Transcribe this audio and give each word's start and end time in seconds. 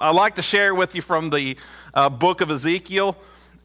I'd 0.00 0.14
like 0.14 0.36
to 0.36 0.42
share 0.42 0.76
with 0.76 0.94
you 0.94 1.02
from 1.02 1.28
the 1.28 1.56
uh, 1.92 2.08
book 2.08 2.40
of 2.40 2.52
Ezekiel. 2.52 3.16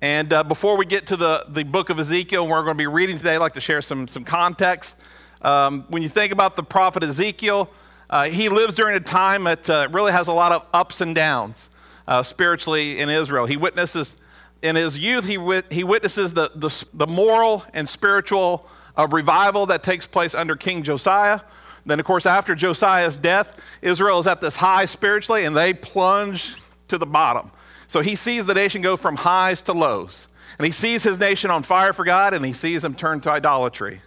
And 0.02 0.34
uh, 0.34 0.44
before 0.44 0.78
we 0.78 0.86
get 0.88 1.06
to 1.08 1.16
the, 1.16 1.46
the 1.48 1.64
book 1.64 1.92
of 1.92 2.00
Ezekiel, 2.00 2.48
we're 2.48 2.64
going 2.64 2.76
to 2.76 2.82
be 2.82 2.88
reading 2.88 3.20
today, 3.20 3.36
I'd 3.36 3.38
like 3.38 3.54
to 3.54 3.62
share 3.62 3.84
some, 3.84 4.08
some 4.08 4.24
context. 4.24 4.96
Um, 5.44 5.86
when 5.90 6.02
you 6.02 6.10
think 6.10 6.34
about 6.34 6.56
the 6.56 6.64
prophet 6.64 7.04
Ezekiel, 7.04 7.70
uh, 8.10 8.24
he 8.24 8.50
lives 8.50 8.74
during 8.74 8.96
a 8.96 9.00
time 9.00 9.44
that 9.44 9.70
uh, 9.70 9.88
really 9.92 10.12
has 10.12 10.28
a 10.28 10.34
lot 10.34 10.52
of 10.52 10.66
ups 10.74 11.02
and 11.02 11.14
downs 11.14 11.70
uh, 12.08 12.24
spiritually 12.24 13.00
in 13.00 13.12
Israel. 13.12 13.46
He 13.46 13.56
witnesses, 13.56 14.16
in 14.64 14.76
his 14.76 14.98
youth, 14.98 15.28
he, 15.28 15.38
wit- 15.38 15.72
he 15.72 15.84
witnesses 15.84 16.34
the, 16.34 16.50
the, 16.56 16.86
the 16.96 17.06
moral 17.06 17.64
and 17.76 17.88
spiritual 17.88 18.68
uh, 18.98 19.08
revival 19.08 19.68
that 19.68 19.84
takes 19.84 20.08
place 20.08 20.34
under 20.34 20.56
King 20.56 20.82
Josiah. 20.82 21.42
Then, 21.86 22.00
of 22.00 22.06
course, 22.06 22.26
after 22.26 22.56
Josiah's 22.56 23.18
death, 23.18 23.60
Israel 23.82 24.20
is 24.20 24.28
at 24.28 24.42
this 24.42 24.56
high 24.56 24.86
spiritually 24.86 25.46
and 25.46 25.56
they 25.56 25.74
plunge 25.74 26.56
to 26.88 26.98
the 26.98 27.06
bottom. 27.06 27.52
So 27.88 28.02
he 28.02 28.16
sees 28.16 28.46
the 28.46 28.54
nation 28.54 28.82
go 28.82 28.98
from 28.98 29.18
highs 29.18 29.62
to 29.64 29.74
lows. 29.74 30.28
And 30.58 30.66
he 30.66 30.72
sees 30.72 31.04
his 31.04 31.20
nation 31.20 31.52
on 31.52 31.64
fire 31.64 31.94
for 31.94 32.06
God 32.06 32.34
and 32.34 32.46
he 32.46 32.54
sees 32.54 32.84
them 32.84 32.96
turn 32.96 33.20
to 33.22 33.32
idolatry. 33.32 34.02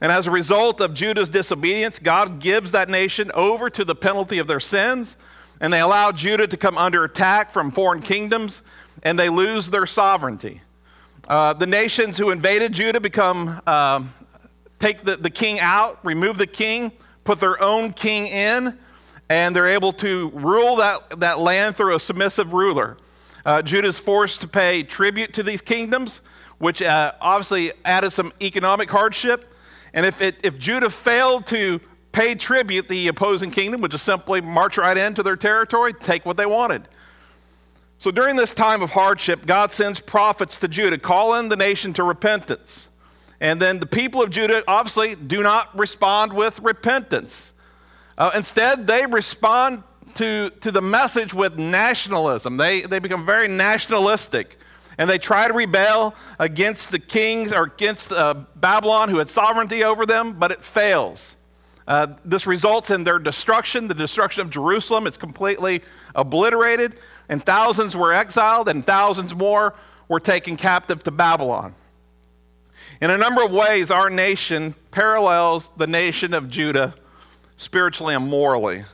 And 0.00 0.10
as 0.10 0.26
a 0.26 0.30
result 0.30 0.80
of 0.80 0.94
Judah's 0.94 1.28
disobedience, 1.28 1.98
God 1.98 2.40
gives 2.40 2.72
that 2.72 2.88
nation 2.88 3.30
over 3.34 3.70
to 3.70 3.84
the 3.84 3.94
penalty 3.94 4.38
of 4.38 4.46
their 4.46 4.60
sins. 4.60 5.16
And 5.60 5.72
they 5.72 5.80
allow 5.80 6.10
Judah 6.10 6.46
to 6.48 6.56
come 6.56 6.76
under 6.76 7.04
attack 7.04 7.50
from 7.50 7.70
foreign 7.70 8.02
kingdoms 8.02 8.62
and 9.02 9.18
they 9.18 9.28
lose 9.28 9.70
their 9.70 9.86
sovereignty. 9.86 10.62
Uh, 11.28 11.52
the 11.52 11.66
nations 11.66 12.18
who 12.18 12.30
invaded 12.30 12.72
Judah 12.72 13.00
become, 13.00 13.60
uh, 13.66 14.02
take 14.82 15.04
the, 15.04 15.16
the 15.16 15.30
king 15.30 15.60
out, 15.60 16.04
remove 16.04 16.38
the 16.38 16.46
king, 16.46 16.90
put 17.22 17.38
their 17.38 17.62
own 17.62 17.92
king 17.92 18.26
in, 18.26 18.76
and 19.30 19.54
they're 19.54 19.68
able 19.68 19.92
to 19.92 20.30
rule 20.30 20.74
that, 20.74 21.20
that 21.20 21.38
land 21.38 21.76
through 21.76 21.94
a 21.94 22.00
submissive 22.00 22.52
ruler. 22.52 22.98
Uh, 23.46 23.62
Judah 23.62 23.86
is 23.86 24.00
forced 24.00 24.40
to 24.40 24.48
pay 24.48 24.82
tribute 24.82 25.34
to 25.34 25.44
these 25.44 25.62
kingdoms, 25.62 26.20
which 26.58 26.82
uh, 26.82 27.12
obviously 27.20 27.72
added 27.84 28.10
some 28.10 28.32
economic 28.42 28.90
hardship. 28.90 29.54
And 29.94 30.04
if, 30.04 30.20
it, 30.20 30.40
if 30.42 30.58
Judah 30.58 30.90
failed 30.90 31.46
to 31.46 31.80
pay 32.10 32.34
tribute, 32.34 32.88
the 32.88 33.06
opposing 33.06 33.52
kingdom 33.52 33.82
would 33.82 33.92
just 33.92 34.04
simply 34.04 34.40
march 34.40 34.78
right 34.78 34.96
into 34.96 35.22
their 35.22 35.36
territory, 35.36 35.92
take 35.92 36.26
what 36.26 36.36
they 36.36 36.46
wanted. 36.46 36.88
So 37.98 38.10
during 38.10 38.34
this 38.34 38.52
time 38.52 38.82
of 38.82 38.90
hardship, 38.90 39.46
God 39.46 39.70
sends 39.70 40.00
prophets 40.00 40.58
to 40.58 40.66
Judah, 40.66 40.98
calling 40.98 41.48
the 41.48 41.56
nation 41.56 41.92
to 41.92 42.02
repentance. 42.02 42.88
And 43.42 43.60
then 43.60 43.80
the 43.80 43.86
people 43.86 44.22
of 44.22 44.30
Judah 44.30 44.62
obviously 44.68 45.16
do 45.16 45.42
not 45.42 45.76
respond 45.76 46.32
with 46.32 46.60
repentance. 46.60 47.50
Uh, 48.16 48.30
instead, 48.36 48.86
they 48.86 49.04
respond 49.04 49.82
to, 50.14 50.50
to 50.60 50.70
the 50.70 50.80
message 50.80 51.34
with 51.34 51.58
nationalism. 51.58 52.56
They, 52.56 52.82
they 52.82 53.00
become 53.00 53.26
very 53.26 53.48
nationalistic. 53.48 54.58
And 54.96 55.10
they 55.10 55.18
try 55.18 55.48
to 55.48 55.54
rebel 55.54 56.14
against 56.38 56.92
the 56.92 57.00
kings 57.00 57.52
or 57.52 57.64
against 57.64 58.12
uh, 58.12 58.34
Babylon, 58.54 59.08
who 59.08 59.18
had 59.18 59.28
sovereignty 59.28 59.82
over 59.82 60.06
them, 60.06 60.34
but 60.34 60.52
it 60.52 60.62
fails. 60.62 61.34
Uh, 61.88 62.14
this 62.24 62.46
results 62.46 62.90
in 62.90 63.02
their 63.02 63.18
destruction, 63.18 63.88
the 63.88 63.94
destruction 63.94 64.42
of 64.42 64.50
Jerusalem. 64.50 65.08
It's 65.08 65.16
completely 65.16 65.82
obliterated, 66.14 66.94
and 67.28 67.44
thousands 67.44 67.96
were 67.96 68.12
exiled, 68.12 68.68
and 68.68 68.86
thousands 68.86 69.34
more 69.34 69.74
were 70.06 70.20
taken 70.20 70.56
captive 70.56 71.02
to 71.02 71.10
Babylon. 71.10 71.74
In 73.02 73.10
a 73.10 73.18
number 73.18 73.42
of 73.42 73.50
ways, 73.50 73.90
our 73.90 74.08
nation 74.08 74.76
parallels 74.92 75.70
the 75.76 75.88
nation 75.88 76.32
of 76.32 76.48
Judah 76.48 76.94
spiritually 77.56 78.14
and 78.14 78.28
morally. 78.28 78.84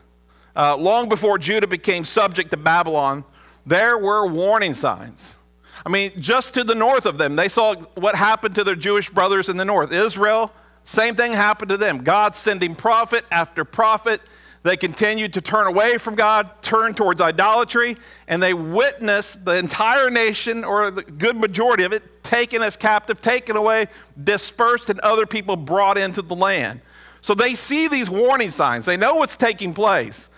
Uh, 0.57 0.79
long 0.79 1.11
before 1.11 1.37
Judah 1.37 1.67
became 1.67 2.07
subject 2.07 2.51
to 2.53 2.57
Babylon, 2.57 3.23
there 3.67 3.99
were 3.99 4.27
warning 4.27 4.73
signs. 4.73 5.37
I 5.85 5.91
mean, 5.91 6.13
just 6.19 6.55
to 6.55 6.65
the 6.65 6.75
north 6.75 7.05
of 7.05 7.19
them, 7.19 7.37
they 7.37 7.51
saw 7.51 7.75
what 7.97 8.15
happened 8.15 8.55
to 8.55 8.65
their 8.65 8.75
Jewish 8.75 9.11
brothers 9.11 9.51
in 9.51 9.59
the 9.59 9.67
north. 9.67 9.93
Israel, 9.93 10.55
same 10.85 11.15
thing 11.15 11.35
happened 11.35 11.69
to 11.69 11.77
them. 11.77 12.03
God 12.03 12.35
sending 12.35 12.75
prophet 12.75 13.27
after 13.31 13.63
prophet. 13.63 14.23
They 14.63 14.79
continued 14.79 15.35
to 15.35 15.43
turn 15.43 15.67
away 15.67 15.99
from 15.99 16.15
God, 16.15 16.63
turn 16.63 16.95
towards 16.95 17.21
idolatry, 17.21 17.99
and 18.27 18.43
they 18.43 18.55
witnessed 18.55 19.45
the 19.45 19.59
entire 19.59 20.09
nation, 20.09 20.65
or 20.65 20.91
the 20.91 21.03
good 21.03 21.37
majority 21.37 21.85
of 21.85 21.93
it, 21.93 22.18
taken 22.29 22.63
as 22.63 22.77
captive, 22.77 23.23
taken 23.23 23.57
away, 23.57 23.87
dispersed, 24.23 24.91
and 24.91 25.01
other 25.01 25.27
people 25.27 25.57
brought 25.57 25.97
into 25.97 26.21
the 26.21 26.37
land. 26.37 26.83
So 27.23 27.35
they 27.35 27.55
see 27.55 27.89
these 27.89 28.11
warning 28.11 28.51
signs. 28.51 28.85
They 28.85 28.99
know 28.99 29.17
what's 29.17 29.35
taking 29.35 29.73
place, 29.73 30.29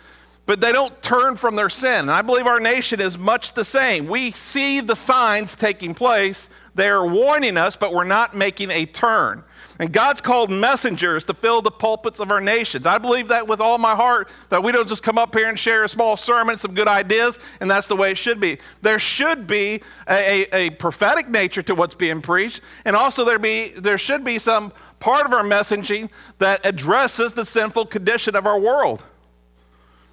but 0.46 0.60
they 0.60 0.70
don't 0.70 1.02
turn 1.02 1.34
from 1.34 1.56
their 1.56 1.68
sin. 1.68 2.02
And 2.02 2.10
I 2.10 2.22
believe 2.22 2.46
our 2.46 2.60
nation 2.60 3.00
is 3.00 3.18
much 3.18 3.54
the 3.54 3.64
same. 3.64 4.06
We 4.06 4.30
see 4.30 4.80
the 4.80 4.94
signs 4.94 5.56
taking 5.56 5.92
place. 5.92 6.48
They 6.76 6.88
are 6.88 7.04
warning 7.04 7.56
us, 7.56 7.74
but 7.74 7.92
we're 7.92 8.04
not 8.04 8.36
making 8.36 8.70
a 8.70 8.86
turn. 8.86 9.42
And 9.80 9.91
God's 9.91 10.20
called 10.20 10.50
messengers 10.50 11.24
to 11.24 11.32
fill 11.32 11.62
the 11.62 11.70
pulpits 11.70 12.20
of 12.20 12.30
our 12.30 12.41
nations. 12.42 12.84
I 12.84 12.98
believe 12.98 13.28
that 13.28 13.48
with 13.48 13.62
all 13.62 13.78
my 13.78 13.94
heart, 13.94 14.28
that 14.50 14.62
we 14.62 14.72
don't 14.72 14.86
just 14.86 15.02
come 15.02 15.16
up 15.16 15.34
here 15.34 15.48
and 15.48 15.58
share 15.58 15.84
a 15.84 15.88
small 15.88 16.18
sermon, 16.18 16.58
some 16.58 16.74
good 16.74 16.86
ideas, 16.86 17.38
and 17.60 17.70
that's 17.70 17.86
the 17.88 17.96
way 17.96 18.10
it 18.10 18.18
should 18.18 18.41
be. 18.41 18.58
There 18.82 18.98
should 18.98 19.46
be 19.46 19.80
a, 20.06 20.42
a, 20.52 20.66
a 20.66 20.70
prophetic 20.70 21.30
nature 21.30 21.62
to 21.62 21.74
what's 21.74 21.94
being 21.94 22.20
preached, 22.20 22.60
and 22.84 22.94
also 22.94 23.24
there, 23.24 23.38
be, 23.38 23.70
there 23.70 23.96
should 23.96 24.22
be 24.22 24.38
some 24.38 24.70
part 24.98 25.24
of 25.24 25.32
our 25.32 25.44
messaging 25.44 26.10
that 26.41 26.60
addresses 26.66 27.32
the 27.32 27.47
sinful 27.47 27.86
condition 27.86 28.36
of 28.36 28.47
our 28.47 28.60
world. 28.60 29.02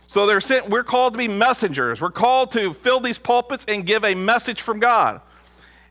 So 0.08 0.26
they're 0.26 0.40
sent, 0.40 0.70
we're 0.70 0.86
called 0.86 1.12
to 1.16 1.18
be 1.18 1.28
messengers. 1.28 2.00
We're 2.00 2.12
called 2.12 2.52
to 2.52 2.74
fill 2.74 3.02
these 3.02 3.18
pulpits 3.18 3.66
and 3.68 3.86
give 3.86 4.06
a 4.06 4.16
message 4.16 4.62
from 4.62 4.80
God. 4.80 5.20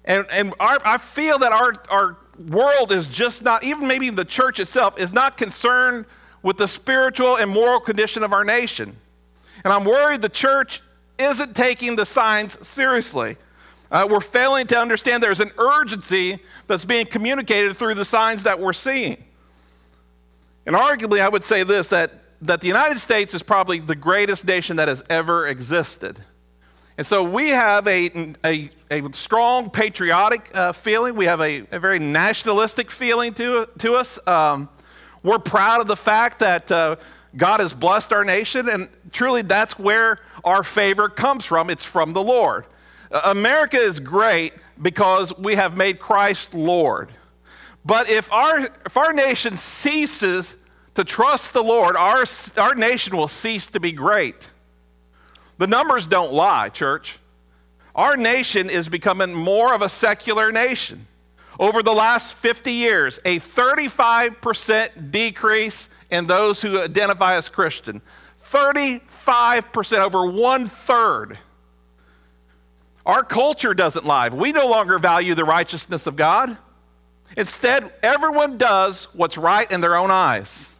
And, 0.06 0.26
and 0.32 0.54
our, 0.60 0.78
I 0.82 0.97
feel 0.97 1.38
that 1.41 1.53
our, 1.53 1.75
our 1.91 2.16
world 2.38 2.92
is 2.92 3.08
just 3.08 3.42
not, 3.42 3.64
even 3.64 3.86
maybe 3.86 4.10
the 4.10 4.24
church 4.24 4.60
itself, 4.60 4.98
is 4.98 5.12
not 5.12 5.36
concerned 5.36 6.06
with 6.42 6.58
the 6.58 6.69
spiritual 6.69 7.36
and 7.36 7.50
moral 7.50 7.80
condition 7.80 8.22
of 8.22 8.32
our 8.32 8.44
nation. 8.44 8.97
And 9.64 9.72
I'm 9.72 9.84
worried 9.84 10.22
the 10.22 10.28
church 10.28 10.82
isn't 11.19 11.56
taking 11.56 11.96
the 11.96 12.06
signs 12.06 12.66
seriously. 12.66 13.36
Uh, 13.91 14.06
we're 14.08 14.20
failing 14.20 14.66
to 14.66 14.78
understand 14.78 15.22
there's 15.22 15.41
an 15.41 15.52
urgency 15.58 16.38
that's 16.66 16.84
being 16.84 17.06
communicated 17.06 17.76
through 17.76 17.94
the 17.94 18.04
signs 18.04 18.42
that 18.42 18.58
we're 18.58 18.72
seeing. 18.72 19.22
And 20.66 20.75
arguably, 20.75 21.20
I 21.20 21.28
would 21.28 21.44
say 21.44 21.62
this 21.62 21.88
that, 21.88 22.12
that 22.42 22.60
the 22.60 22.66
United 22.66 22.98
States 22.98 23.34
is 23.34 23.42
probably 23.42 23.78
the 23.78 23.94
greatest 23.94 24.44
nation 24.44 24.76
that 24.76 24.88
has 24.88 25.04
ever 25.08 25.46
existed. 25.46 26.20
And 26.98 27.06
so 27.06 27.22
we 27.22 27.50
have 27.50 27.86
a, 27.86 28.34
a, 28.44 28.70
a 28.91 29.02
strong 29.12 29.70
patriotic 29.70 30.50
uh, 30.54 30.72
feeling. 30.72 31.16
We 31.16 31.24
have 31.26 31.41
a, 31.41 31.64
a, 31.72 31.78
very 31.78 31.98
nationalistic 31.98 32.91
feeling 32.91 33.34
to, 33.34 33.69
to 33.78 33.94
us. 33.94 34.19
Um, 34.26 34.69
we're 35.22 35.38
proud 35.38 35.80
of 35.80 35.88
the 35.88 35.97
fact 35.97 36.38
that 36.38 36.70
uh, 36.70 36.96
God 37.36 37.60
has 37.60 37.72
blessed 37.72 38.12
our 38.12 38.25
nation, 38.25 38.69
and 38.69 38.88
truly 39.12 39.42
that's 39.42 39.78
where 39.78 40.20
our 40.44 40.62
favor 40.62 41.08
comes 41.08 41.44
from. 41.44 41.69
It's 41.69 41.84
from 41.84 42.12
the 42.12 42.22
Lord. 42.22 42.66
Uh, 43.10 43.22
America 43.25 43.76
is 43.76 43.98
great 43.98 44.52
because 44.80 45.36
we 45.36 45.56
have 45.56 45.76
made 45.76 45.98
Christ 45.98 46.54
Lord. 46.54 47.10
But 47.84 48.10
if 48.10 48.32
our, 48.32 48.60
if 48.60 48.96
our 48.96 49.12
nation 49.12 49.56
ceases 49.56 50.56
to 50.94 51.04
trust 51.04 51.52
the 51.52 51.62
Lord, 51.62 51.96
our, 51.96 52.25
our 52.56 52.75
nation 52.75 53.16
will 53.16 53.28
cease 53.28 53.66
to 53.69 53.80
be 53.80 53.92
great. 53.92 54.50
The 55.58 55.66
numbers 55.66 56.06
don't 56.06 56.32
lie, 56.32 56.69
church. 56.69 57.19
Our 57.96 58.14
nation 58.14 58.68
is 58.68 58.90
becoming 58.90 59.32
more 59.32 59.74
of 59.74 59.80
a 59.80 59.88
secular 59.88 60.52
nation. 60.52 61.06
Over 61.58 61.82
the 61.82 61.94
last 61.94 62.34
50 62.34 62.70
years, 62.70 63.18
a 63.24 63.40
35% 63.40 65.10
decrease 65.10 65.88
in 66.10 66.26
those 66.26 66.60
who 66.60 66.78
identify 66.82 67.36
as 67.36 67.48
Christian. 67.48 68.02
35%, 68.50 69.98
over 69.98 70.30
one 70.30 70.66
third. 70.66 71.38
Our 73.06 73.25
culture 73.25 73.72
doesn't 73.72 74.04
lie. 74.04 74.28
We 74.28 74.52
no 74.52 74.69
longer 74.69 74.99
value 74.99 75.34
the 75.34 75.46
righteousness 75.46 76.06
of 76.06 76.16
God. 76.16 76.58
Instead, 77.34 77.90
everyone 78.02 78.58
does 78.58 79.08
what's 79.14 79.38
right 79.38 79.70
in 79.72 79.81
their 79.81 79.96
own 79.96 80.10
eyes. 80.10 80.70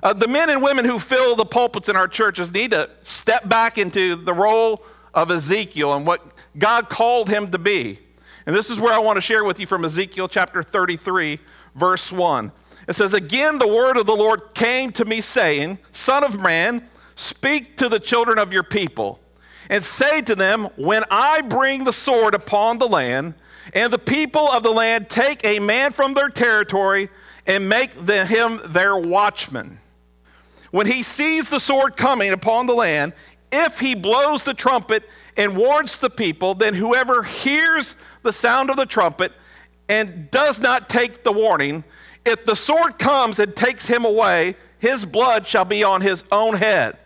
Uh, 0.00 0.12
the 0.12 0.28
men 0.28 0.50
and 0.50 0.62
women 0.62 0.84
who 0.84 1.00
fill 1.00 1.34
the 1.34 1.44
pulpits 1.44 1.88
in 1.88 1.96
our 1.96 2.08
churches 2.08 2.52
need 2.52 2.70
to 2.70 2.90
step 3.02 3.48
back 3.48 3.76
into 3.76 4.14
the 4.14 4.32
role 4.32 4.84
of 5.14 5.30
Ezekiel 5.30 5.94
and 5.94 6.06
what 6.06 6.22
God 6.58 6.88
called 6.88 7.28
him 7.28 7.50
to 7.50 7.58
be. 7.58 7.98
And 8.46 8.54
this 8.54 8.70
is 8.70 8.80
where 8.80 8.92
I 8.92 8.98
want 8.98 9.16
to 9.16 9.20
share 9.20 9.44
with 9.44 9.60
you 9.60 9.66
from 9.66 9.84
Ezekiel 9.84 10.28
chapter 10.28 10.62
33, 10.62 11.38
verse 11.74 12.10
1. 12.10 12.52
It 12.88 12.94
says, 12.94 13.14
Again, 13.14 13.58
the 13.58 13.68
word 13.68 13.96
of 13.96 14.06
the 14.06 14.16
Lord 14.16 14.54
came 14.54 14.90
to 14.92 15.04
me, 15.04 15.20
saying, 15.20 15.78
Son 15.92 16.24
of 16.24 16.40
man, 16.40 16.88
speak 17.14 17.76
to 17.76 17.88
the 17.88 18.00
children 18.00 18.38
of 18.38 18.52
your 18.52 18.64
people, 18.64 19.20
and 19.70 19.84
say 19.84 20.22
to 20.22 20.34
them, 20.34 20.64
When 20.76 21.04
I 21.10 21.42
bring 21.42 21.84
the 21.84 21.92
sword 21.92 22.34
upon 22.34 22.78
the 22.78 22.88
land, 22.88 23.34
and 23.74 23.92
the 23.92 23.98
people 23.98 24.50
of 24.50 24.64
the 24.64 24.72
land 24.72 25.08
take 25.08 25.44
a 25.44 25.60
man 25.60 25.92
from 25.92 26.14
their 26.14 26.28
territory 26.28 27.08
and 27.46 27.68
make 27.68 28.06
the, 28.06 28.26
him 28.26 28.60
their 28.66 28.96
watchman 28.96 29.78
when 30.72 30.86
he 30.86 31.02
sees 31.02 31.48
the 31.48 31.60
sword 31.60 31.96
coming 31.96 32.32
upon 32.32 32.66
the 32.66 32.74
land, 32.74 33.12
if 33.52 33.78
he 33.78 33.94
blows 33.94 34.42
the 34.42 34.54
trumpet 34.54 35.08
and 35.36 35.56
warns 35.56 35.96
the 35.96 36.10
people, 36.10 36.54
then 36.54 36.74
whoever 36.74 37.22
hears 37.22 37.94
the 38.22 38.32
sound 38.32 38.70
of 38.70 38.76
the 38.76 38.86
trumpet 38.86 39.32
and 39.88 40.30
does 40.30 40.58
not 40.58 40.88
take 40.88 41.22
the 41.22 41.32
warning, 41.32 41.84
if 42.24 42.44
the 42.44 42.56
sword 42.56 42.98
comes 42.98 43.38
and 43.38 43.54
takes 43.54 43.86
him 43.86 44.04
away, 44.04 44.56
his 44.78 45.04
blood 45.04 45.46
shall 45.46 45.64
be 45.64 45.84
on 45.84 46.00
his 46.00 46.24
own 46.32 46.54
head. 46.54 46.98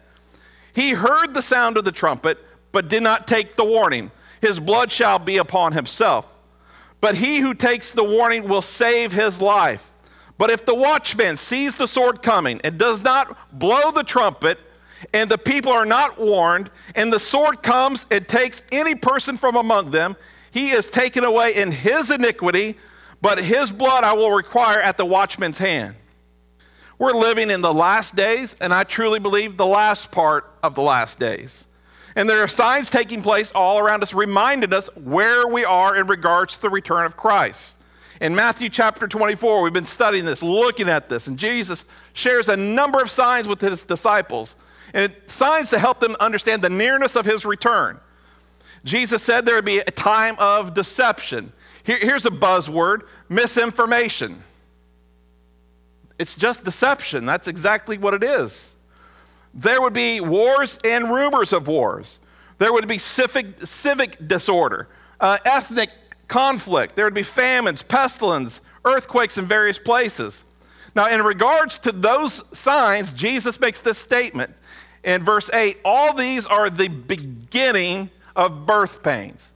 He 0.74 0.90
heard 0.90 1.34
the 1.34 1.42
sound 1.42 1.76
of 1.76 1.84
the 1.84 1.92
trumpet, 1.92 2.38
but 2.70 2.88
did 2.88 3.02
not 3.02 3.26
take 3.26 3.56
the 3.56 3.64
warning. 3.64 4.10
His 4.40 4.60
blood 4.60 4.92
shall 4.92 5.18
be 5.18 5.38
upon 5.38 5.72
himself. 5.72 6.32
But 7.00 7.16
he 7.16 7.38
who 7.38 7.54
takes 7.54 7.92
the 7.92 8.04
warning 8.04 8.48
will 8.48 8.62
save 8.62 9.12
his 9.12 9.40
life. 9.40 9.90
But 10.38 10.50
if 10.50 10.66
the 10.66 10.74
watchman 10.74 11.38
sees 11.38 11.76
the 11.76 11.88
sword 11.88 12.22
coming 12.22 12.60
and 12.62 12.78
does 12.78 13.02
not 13.02 13.58
blow 13.58 13.90
the 13.90 14.04
trumpet, 14.04 14.58
and 15.12 15.30
the 15.30 15.38
people 15.38 15.72
are 15.72 15.86
not 15.86 16.18
warned, 16.18 16.70
and 16.94 17.12
the 17.12 17.20
sword 17.20 17.62
comes 17.62 18.06
and 18.10 18.26
takes 18.26 18.62
any 18.72 18.94
person 18.94 19.36
from 19.36 19.56
among 19.56 19.90
them, 19.90 20.16
he 20.50 20.70
is 20.70 20.88
taken 20.88 21.24
away 21.24 21.54
in 21.54 21.70
his 21.70 22.10
iniquity, 22.10 22.76
but 23.20 23.42
his 23.42 23.70
blood 23.70 24.04
I 24.04 24.14
will 24.14 24.32
require 24.32 24.78
at 24.78 24.96
the 24.96 25.04
watchman's 25.04 25.58
hand. 25.58 25.96
We're 26.98 27.12
living 27.12 27.50
in 27.50 27.60
the 27.60 27.74
last 27.74 28.16
days, 28.16 28.56
and 28.60 28.72
I 28.72 28.84
truly 28.84 29.18
believe 29.18 29.56
the 29.56 29.66
last 29.66 30.10
part 30.10 30.50
of 30.62 30.74
the 30.74 30.82
last 30.82 31.18
days. 31.18 31.66
And 32.14 32.28
there 32.28 32.42
are 32.42 32.48
signs 32.48 32.88
taking 32.88 33.22
place 33.22 33.52
all 33.52 33.78
around 33.78 34.02
us, 34.02 34.14
reminding 34.14 34.72
us 34.72 34.88
where 34.96 35.46
we 35.46 35.66
are 35.66 35.94
in 35.94 36.06
regards 36.06 36.56
to 36.56 36.62
the 36.62 36.70
return 36.70 37.04
of 37.04 37.14
Christ. 37.16 37.76
In 38.22 38.34
Matthew 38.34 38.70
chapter 38.70 39.06
24, 39.06 39.60
we've 39.60 39.74
been 39.74 39.84
studying 39.84 40.24
this, 40.24 40.42
looking 40.42 40.88
at 40.88 41.10
this, 41.10 41.26
and 41.26 41.38
Jesus 41.38 41.84
shares 42.14 42.48
a 42.48 42.56
number 42.56 43.02
of 43.02 43.10
signs 43.10 43.46
with 43.46 43.60
his 43.60 43.84
disciples, 43.84 44.56
and 44.94 45.14
signs 45.26 45.70
to 45.70 45.78
help 45.78 46.00
them 46.00 46.16
understand 46.20 46.62
the 46.62 46.70
nearness 46.70 47.16
of 47.16 47.26
his 47.26 47.44
return. 47.44 48.00
Jesus 48.84 49.22
said 49.22 49.44
there 49.44 49.56
would 49.56 49.64
be 49.64 49.78
a 49.78 49.90
time 49.90 50.36
of 50.38 50.74
deception. 50.74 51.52
Here, 51.84 51.98
here's 51.98 52.26
a 52.26 52.30
buzzword 52.30 53.02
misinformation. 53.28 54.42
It's 56.18 56.34
just 56.34 56.64
deception. 56.64 57.26
That's 57.26 57.48
exactly 57.48 57.98
what 57.98 58.14
it 58.14 58.22
is. 58.22 58.72
There 59.52 59.80
would 59.80 59.92
be 59.92 60.20
wars 60.20 60.78
and 60.84 61.10
rumors 61.10 61.52
of 61.52 61.66
wars. 61.68 62.18
There 62.58 62.72
would 62.72 62.86
be 62.88 62.98
civic, 62.98 63.66
civic 63.66 64.26
disorder, 64.26 64.88
uh, 65.20 65.38
ethnic 65.44 65.90
conflict. 66.28 66.96
There 66.96 67.04
would 67.04 67.14
be 67.14 67.22
famines, 67.22 67.82
pestilence, 67.82 68.60
earthquakes 68.84 69.36
in 69.36 69.46
various 69.46 69.78
places. 69.78 70.44
Now, 70.94 71.08
in 71.08 71.22
regards 71.22 71.78
to 71.78 71.92
those 71.92 72.44
signs, 72.56 73.12
Jesus 73.12 73.60
makes 73.60 73.80
this 73.80 73.98
statement 73.98 74.54
in 75.06 75.22
verse 75.24 75.48
8 75.50 75.78
All 75.84 76.12
these 76.12 76.44
are 76.44 76.68
the 76.68 76.88
beginning 76.88 78.10
of 78.34 78.66
birth 78.66 79.02
pains. 79.02 79.52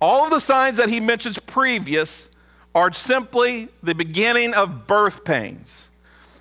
All 0.00 0.24
of 0.24 0.30
the 0.30 0.40
signs 0.40 0.76
that 0.76 0.88
he 0.88 1.00
mentions 1.00 1.38
previous 1.38 2.28
are 2.74 2.92
simply 2.92 3.68
the 3.82 3.94
beginning 3.94 4.54
of 4.54 4.86
birth 4.86 5.24
pains. 5.24 5.88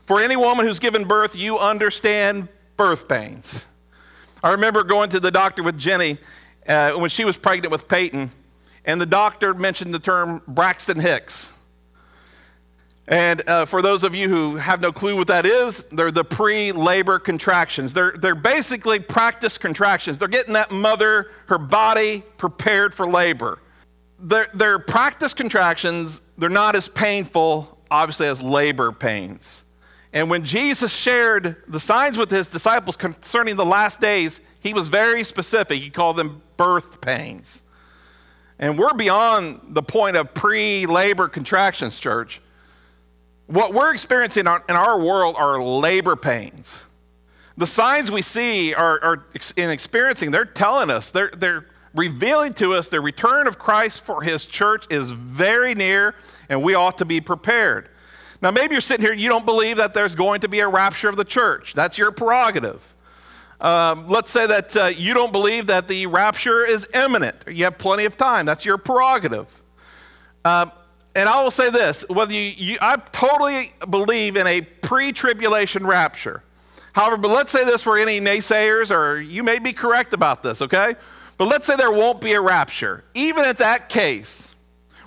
For 0.03 0.21
any 0.21 0.35
woman 0.35 0.65
who's 0.65 0.79
given 0.79 1.05
birth, 1.05 1.35
you 1.35 1.57
understand 1.57 2.47
birth 2.77 3.07
pains. 3.07 3.65
I 4.43 4.51
remember 4.51 4.83
going 4.83 5.09
to 5.11 5.19
the 5.19 5.31
doctor 5.31 5.63
with 5.63 5.77
Jenny 5.77 6.17
uh, 6.67 6.93
when 6.93 7.09
she 7.09 7.25
was 7.25 7.37
pregnant 7.37 7.71
with 7.71 7.87
Peyton, 7.87 8.31
and 8.85 8.99
the 8.99 9.05
doctor 9.05 9.53
mentioned 9.53 9.93
the 9.93 9.99
term 9.99 10.41
Braxton 10.47 10.99
Hicks. 10.99 11.53
And 13.07 13.47
uh, 13.49 13.65
for 13.65 13.81
those 13.81 14.03
of 14.03 14.13
you 14.13 14.29
who 14.29 14.55
have 14.57 14.79
no 14.79 14.91
clue 14.91 15.15
what 15.15 15.27
that 15.27 15.45
is, 15.45 15.83
they're 15.91 16.11
the 16.11 16.23
pre 16.23 16.71
labor 16.71 17.19
contractions. 17.19 17.93
They're, 17.93 18.11
they're 18.11 18.35
basically 18.35 18.99
practice 18.99 19.57
contractions. 19.57 20.19
They're 20.19 20.27
getting 20.27 20.53
that 20.53 20.71
mother, 20.71 21.31
her 21.47 21.57
body 21.57 22.23
prepared 22.37 22.93
for 22.93 23.07
labor. 23.07 23.59
They're, 24.19 24.47
they're 24.53 24.79
practice 24.79 25.33
contractions, 25.33 26.21
they're 26.37 26.49
not 26.49 26.75
as 26.75 26.87
painful, 26.87 27.79
obviously, 27.89 28.27
as 28.27 28.41
labor 28.41 28.91
pains. 28.91 29.63
And 30.13 30.29
when 30.29 30.43
Jesus 30.43 30.93
shared 30.93 31.55
the 31.67 31.79
signs 31.79 32.17
with 32.17 32.29
his 32.29 32.47
disciples 32.47 32.95
concerning 32.95 33.55
the 33.55 33.65
last 33.65 33.99
days, 33.99 34.41
he 34.59 34.73
was 34.73 34.89
very 34.89 35.23
specific. 35.23 35.81
He 35.81 35.89
called 35.89 36.17
them 36.17 36.41
birth 36.57 37.01
pains. 37.01 37.63
And 38.59 38.77
we're 38.77 38.93
beyond 38.93 39.61
the 39.69 39.81
point 39.81 40.17
of 40.17 40.33
pre 40.35 40.85
labor 40.85 41.27
contractions, 41.27 41.97
church. 41.97 42.41
What 43.51 43.73
we're 43.73 43.91
experiencing 43.91 44.47
in 44.47 44.75
our 44.77 44.97
world 44.97 45.35
are 45.37 45.61
labor 45.61 46.15
pains. 46.15 46.83
The 47.57 47.67
signs 47.67 48.09
we 48.09 48.21
see 48.21 48.73
are, 48.73 49.03
are 49.03 49.25
in 49.57 49.69
experiencing, 49.69 50.31
they're 50.31 50.45
telling 50.45 50.89
us, 50.89 51.11
they're, 51.11 51.31
they're 51.35 51.65
revealing 51.93 52.53
to 52.55 52.73
us 52.75 52.87
the 52.87 53.01
return 53.01 53.47
of 53.47 53.59
Christ 53.59 54.05
for 54.05 54.21
his 54.21 54.45
church 54.45 54.85
is 54.89 55.11
very 55.11 55.75
near, 55.75 56.15
and 56.47 56.63
we 56.63 56.75
ought 56.75 56.97
to 56.99 57.05
be 57.05 57.19
prepared. 57.19 57.89
Now, 58.41 58.51
maybe 58.51 58.73
you're 58.73 58.79
sitting 58.79 59.03
here, 59.03 59.11
and 59.11 59.19
you 59.19 59.27
don't 59.27 59.45
believe 59.45 59.75
that 59.75 59.93
there's 59.93 60.15
going 60.15 60.39
to 60.41 60.47
be 60.47 60.61
a 60.61 60.67
rapture 60.69 61.09
of 61.09 61.17
the 61.17 61.25
church. 61.25 61.73
That's 61.73 61.97
your 61.97 62.11
prerogative. 62.11 62.81
Um, 63.59 64.07
let's 64.07 64.31
say 64.31 64.47
that 64.47 64.77
uh, 64.77 64.85
you 64.85 65.13
don't 65.13 65.33
believe 65.33 65.67
that 65.67 65.89
the 65.89 66.07
rapture 66.07 66.65
is 66.65 66.87
imminent. 66.93 67.35
You 67.47 67.65
have 67.65 67.77
plenty 67.77 68.05
of 68.05 68.15
time. 68.15 68.45
That's 68.45 68.63
your 68.63 68.77
prerogative. 68.77 69.61
Um, 70.45 70.71
and 71.15 71.27
I 71.27 71.43
will 71.43 71.51
say 71.51 71.69
this 71.69 72.05
whether 72.09 72.33
you, 72.33 72.53
you 72.55 72.77
I 72.81 72.97
totally 72.97 73.71
believe 73.89 74.35
in 74.37 74.47
a 74.47 74.61
pre 74.61 75.11
tribulation 75.11 75.85
rapture. 75.85 76.43
However, 76.93 77.17
but 77.17 77.29
let's 77.29 77.51
say 77.51 77.63
this 77.63 77.81
for 77.83 77.97
any 77.97 78.19
naysayers, 78.19 78.95
or 78.95 79.19
you 79.19 79.43
may 79.43 79.59
be 79.59 79.71
correct 79.71 80.13
about 80.13 80.43
this, 80.43 80.61
okay? 80.61 80.95
But 81.37 81.47
let's 81.47 81.65
say 81.65 81.75
there 81.75 81.91
won't 81.91 82.19
be 82.19 82.33
a 82.33 82.41
rapture. 82.41 83.03
Even 83.13 83.45
at 83.45 83.57
that 83.59 83.87
case, 83.87 84.53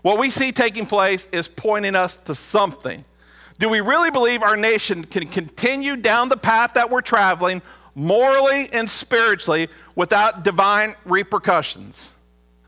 what 0.02 0.18
we 0.18 0.30
see 0.30 0.50
taking 0.50 0.86
place 0.86 1.28
is 1.30 1.46
pointing 1.46 1.94
us 1.94 2.16
to 2.24 2.34
something. 2.34 3.04
Do 3.58 3.68
we 3.68 3.80
really 3.80 4.10
believe 4.10 4.42
our 4.42 4.56
nation 4.56 5.04
can 5.04 5.28
continue 5.28 5.96
down 5.96 6.28
the 6.28 6.36
path 6.36 6.74
that 6.74 6.90
we're 6.90 7.02
traveling 7.02 7.62
morally 7.94 8.68
and 8.72 8.90
spiritually 8.90 9.68
without 9.94 10.42
divine 10.42 10.96
repercussions? 11.04 12.12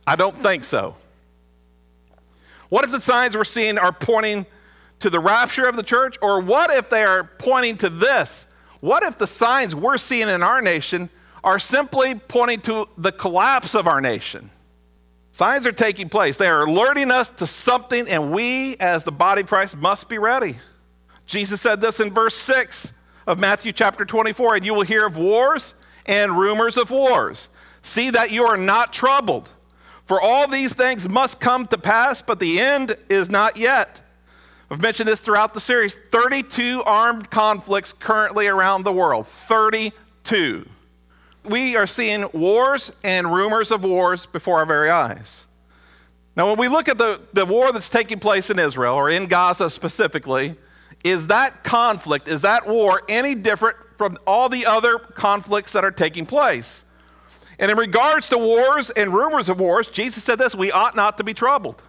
I 0.06 0.16
don't 0.16 0.36
think 0.42 0.62
so. 0.62 0.94
What 2.68 2.84
if 2.84 2.90
the 2.90 3.00
signs 3.00 3.36
we're 3.36 3.44
seeing 3.44 3.78
are 3.78 3.92
pointing 3.92 4.46
to 5.00 5.10
the 5.10 5.20
rapture 5.20 5.66
of 5.66 5.76
the 5.76 5.82
church? 5.82 6.16
Or 6.22 6.40
what 6.40 6.70
if 6.70 6.90
they 6.90 7.02
are 7.02 7.24
pointing 7.38 7.76
to 7.78 7.90
this? 7.90 8.46
What 8.80 9.02
if 9.02 9.18
the 9.18 9.26
signs 9.26 9.74
we're 9.74 9.98
seeing 9.98 10.28
in 10.28 10.42
our 10.42 10.60
nation 10.60 11.10
are 11.44 11.58
simply 11.58 12.14
pointing 12.14 12.60
to 12.62 12.88
the 12.98 13.12
collapse 13.12 13.74
of 13.74 13.86
our 13.86 14.00
nation? 14.00 14.50
Signs 15.32 15.66
are 15.66 15.72
taking 15.72 16.08
place. 16.08 16.36
They 16.38 16.48
are 16.48 16.62
alerting 16.62 17.10
us 17.10 17.28
to 17.28 17.46
something, 17.46 18.08
and 18.08 18.32
we, 18.32 18.76
as 18.78 19.04
the 19.04 19.12
body 19.12 19.42
of 19.42 19.48
Christ, 19.48 19.76
must 19.76 20.08
be 20.08 20.16
ready. 20.16 20.56
Jesus 21.26 21.60
said 21.60 21.80
this 21.80 22.00
in 22.00 22.10
verse 22.10 22.34
6 22.36 22.92
of 23.26 23.38
Matthew 23.38 23.72
chapter 23.72 24.04
24 24.04 24.56
and 24.56 24.64
you 24.64 24.72
will 24.72 24.82
hear 24.82 25.04
of 25.04 25.16
wars 25.16 25.74
and 26.06 26.38
rumors 26.38 26.76
of 26.76 26.90
wars. 26.90 27.48
See 27.82 28.10
that 28.10 28.30
you 28.30 28.44
are 28.44 28.56
not 28.56 28.92
troubled. 28.92 29.50
For 30.06 30.20
all 30.20 30.46
these 30.46 30.72
things 30.72 31.08
must 31.08 31.40
come 31.40 31.66
to 31.68 31.78
pass, 31.78 32.22
but 32.22 32.38
the 32.38 32.60
end 32.60 32.96
is 33.08 33.28
not 33.28 33.56
yet. 33.56 34.00
I've 34.70 34.80
mentioned 34.80 35.08
this 35.08 35.20
throughout 35.20 35.52
the 35.54 35.60
series 35.60 35.96
32 36.10 36.82
armed 36.84 37.30
conflicts 37.30 37.92
currently 37.92 38.46
around 38.46 38.84
the 38.84 38.92
world. 38.92 39.26
32. 39.26 40.68
We 41.44 41.76
are 41.76 41.86
seeing 41.86 42.28
wars 42.32 42.90
and 43.04 43.32
rumors 43.32 43.70
of 43.70 43.84
wars 43.84 44.26
before 44.26 44.58
our 44.58 44.66
very 44.66 44.90
eyes. 44.90 45.44
Now, 46.36 46.48
when 46.48 46.58
we 46.58 46.68
look 46.68 46.88
at 46.88 46.98
the, 46.98 47.20
the 47.32 47.46
war 47.46 47.72
that's 47.72 47.88
taking 47.88 48.18
place 48.18 48.50
in 48.50 48.58
Israel, 48.58 48.94
or 48.94 49.08
in 49.08 49.26
Gaza 49.26 49.70
specifically, 49.70 50.54
is 51.02 51.28
that 51.28 51.64
conflict, 51.64 52.28
is 52.28 52.42
that 52.42 52.66
war 52.66 53.02
any 53.08 53.34
different 53.34 53.76
from 53.96 54.18
all 54.26 54.48
the 54.48 54.66
other 54.66 54.98
conflicts 54.98 55.72
that 55.72 55.84
are 55.84 55.90
taking 55.90 56.26
place? 56.26 56.84
And 57.58 57.70
in 57.70 57.76
regards 57.76 58.28
to 58.30 58.38
wars 58.38 58.90
and 58.90 59.12
rumors 59.14 59.48
of 59.48 59.58
wars, 59.60 59.86
Jesus 59.86 60.22
said 60.22 60.38
this 60.38 60.54
we 60.54 60.70
ought 60.72 60.94
not 60.94 61.18
to 61.18 61.24
be 61.24 61.34
troubled. 61.34 61.82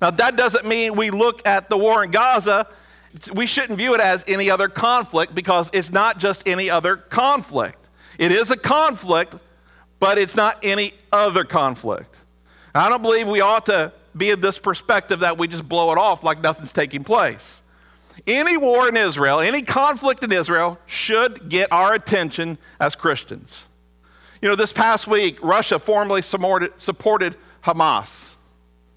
Now, 0.00 0.10
that 0.10 0.36
doesn't 0.36 0.66
mean 0.66 0.96
we 0.96 1.10
look 1.10 1.46
at 1.46 1.70
the 1.70 1.78
war 1.78 2.04
in 2.04 2.10
Gaza, 2.10 2.66
we 3.32 3.46
shouldn't 3.46 3.78
view 3.78 3.94
it 3.94 4.00
as 4.00 4.24
any 4.26 4.50
other 4.50 4.68
conflict 4.68 5.34
because 5.34 5.70
it's 5.72 5.92
not 5.92 6.18
just 6.18 6.46
any 6.46 6.68
other 6.68 6.96
conflict. 6.96 7.78
It 8.18 8.32
is 8.32 8.50
a 8.50 8.56
conflict, 8.56 9.36
but 10.00 10.18
it's 10.18 10.36
not 10.36 10.58
any 10.62 10.92
other 11.12 11.44
conflict. 11.44 12.18
I 12.74 12.88
don't 12.88 13.02
believe 13.02 13.28
we 13.28 13.40
ought 13.40 13.66
to 13.66 13.92
be 14.16 14.30
of 14.30 14.40
this 14.40 14.58
perspective 14.58 15.20
that 15.20 15.38
we 15.38 15.48
just 15.48 15.68
blow 15.68 15.92
it 15.92 15.98
off 15.98 16.24
like 16.24 16.42
nothing's 16.42 16.72
taking 16.72 17.04
place. 17.04 17.62
Any 18.26 18.56
war 18.56 18.88
in 18.88 18.96
Israel, 18.96 19.40
any 19.40 19.62
conflict 19.62 20.22
in 20.22 20.32
Israel 20.32 20.78
should 20.86 21.48
get 21.48 21.72
our 21.72 21.94
attention 21.94 22.58
as 22.80 22.94
Christians. 22.94 23.66
You 24.44 24.50
know, 24.50 24.56
this 24.56 24.74
past 24.74 25.06
week, 25.06 25.42
Russia 25.42 25.78
formally 25.78 26.20
supported, 26.20 26.74
Hamas. 27.64 28.34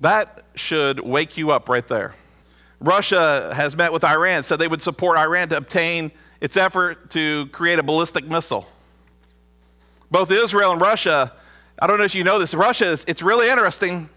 That 0.01 0.43
should 0.55 0.99
wake 0.99 1.37
you 1.37 1.51
up 1.51 1.69
right 1.69 1.87
there. 1.87 2.15
Russia 2.81 3.53
has 3.55 3.73
met 3.73 3.93
with 3.93 4.03
Iran, 4.03 4.43
said 4.43 4.59
they 4.59 4.67
would 4.67 4.81
support 4.81 5.17
Iran 5.17 5.47
to 5.47 5.55
obtain 5.55 6.11
its 6.41 6.57
effort 6.57 7.11
to 7.11 7.47
create 7.53 7.79
a 7.79 7.83
ballistic 7.83 8.25
missile. 8.25 8.67
Both 10.11 10.31
Israel 10.31 10.73
and 10.73 10.81
Russia, 10.81 11.31
I 11.79 11.87
don't 11.87 11.97
know 11.97 12.03
if 12.03 12.13
you 12.13 12.25
know 12.25 12.39
this, 12.39 12.53
Russia 12.53 12.87
is, 12.87 13.05
it's 13.07 13.21
really 13.21 13.47
interesting. 13.47 14.09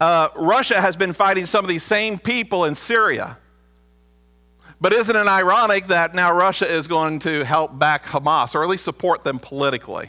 Uh, 0.00 0.30
Russia 0.34 0.80
has 0.80 0.96
been 0.96 1.12
fighting 1.12 1.44
some 1.44 1.62
of 1.62 1.68
these 1.68 1.82
same 1.82 2.18
people 2.18 2.64
in 2.64 2.74
Syria. 2.74 3.36
But 4.80 4.94
isn't 4.94 5.14
it 5.14 5.26
ironic 5.26 5.88
that 5.88 6.14
now 6.14 6.34
Russia 6.34 6.66
is 6.66 6.86
going 6.86 7.18
to 7.18 7.44
help 7.44 7.78
back 7.78 8.06
Hamas, 8.06 8.54
or 8.54 8.62
at 8.62 8.70
least 8.70 8.84
support 8.84 9.24
them 9.24 9.38
politically? 9.38 10.08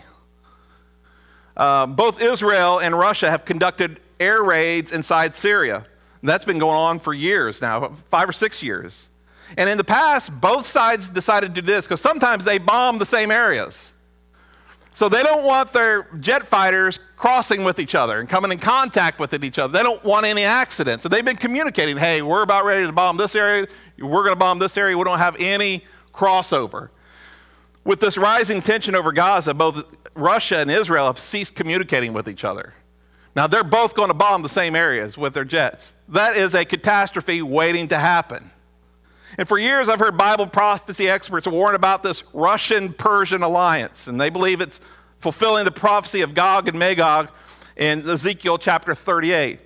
Uh, 1.55 1.85
both 1.87 2.21
Israel 2.21 2.79
and 2.79 2.97
Russia 2.97 3.29
have 3.29 3.45
conducted 3.45 3.99
air 4.19 4.43
raids 4.43 4.91
inside 4.91 5.35
Syria. 5.35 5.85
That's 6.23 6.45
been 6.45 6.59
going 6.59 6.75
on 6.75 6.99
for 6.99 7.13
years 7.13 7.61
now, 7.61 7.93
five 8.09 8.27
or 8.27 8.33
six 8.33 8.63
years. 8.63 9.07
And 9.57 9.69
in 9.69 9.77
the 9.77 9.83
past, 9.83 10.39
both 10.41 10.65
sides 10.65 11.07
decided 11.07 11.53
to 11.55 11.61
do 11.61 11.67
this 11.67 11.85
because 11.85 12.01
sometimes 12.01 12.45
they 12.45 12.57
bomb 12.57 12.97
the 12.97 13.05
same 13.05 13.31
areas. 13.31 13.93
So 14.95 15.09
they 15.09 15.23
don't 15.23 15.43
want 15.43 15.73
their 15.73 16.07
jet 16.21 16.47
fighters 16.47 16.99
crossing 17.17 17.63
with 17.63 17.79
each 17.79 17.95
other 17.95 18.19
and 18.19 18.29
coming 18.29 18.51
in 18.51 18.59
contact 18.59 19.19
with 19.19 19.33
each 19.43 19.59
other. 19.59 19.73
They 19.73 19.83
don't 19.83 20.03
want 20.03 20.25
any 20.25 20.43
accidents. 20.43 21.03
So 21.03 21.09
they've 21.09 21.23
been 21.23 21.35
communicating 21.35 21.97
hey, 21.97 22.21
we're 22.21 22.41
about 22.41 22.65
ready 22.65 22.85
to 22.85 22.93
bomb 22.93 23.17
this 23.17 23.35
area. 23.35 23.67
We're 23.99 24.23
going 24.23 24.31
to 24.31 24.37
bomb 24.37 24.57
this 24.57 24.77
area. 24.77 24.97
We 24.97 25.03
don't 25.03 25.17
have 25.17 25.35
any 25.37 25.83
crossover. 26.13 26.89
With 27.83 27.99
this 27.99 28.17
rising 28.17 28.61
tension 28.61 28.95
over 28.95 29.11
Gaza, 29.11 29.53
both 29.53 29.83
Russia 30.15 30.57
and 30.57 30.71
Israel 30.71 31.07
have 31.07 31.19
ceased 31.19 31.55
communicating 31.55 32.13
with 32.13 32.27
each 32.27 32.43
other. 32.43 32.73
Now, 33.35 33.47
they're 33.47 33.65
both 33.65 33.95
going 33.95 34.07
to 34.07 34.13
bomb 34.13 34.41
the 34.43 34.49
same 34.49 34.75
areas 34.75 35.17
with 35.17 35.33
their 35.33 35.43
jets. 35.43 35.93
That 36.07 36.37
is 36.37 36.55
a 36.55 36.63
catastrophe 36.63 37.41
waiting 37.41 37.89
to 37.89 37.97
happen. 37.97 38.49
And 39.37 39.47
for 39.47 39.57
years, 39.57 39.89
I've 39.89 39.99
heard 39.99 40.17
Bible 40.17 40.47
prophecy 40.47 41.09
experts 41.09 41.45
warn 41.45 41.75
about 41.75 42.01
this 42.01 42.23
Russian 42.33 42.93
Persian 42.93 43.43
alliance, 43.43 44.07
and 44.07 44.19
they 44.19 44.29
believe 44.29 44.61
it's 44.61 44.79
fulfilling 45.19 45.65
the 45.65 45.71
prophecy 45.71 46.21
of 46.21 46.33
Gog 46.33 46.69
and 46.69 46.79
Magog 46.79 47.29
in 47.75 48.07
Ezekiel 48.09 48.57
chapter 48.57 48.95
38. 48.95 49.59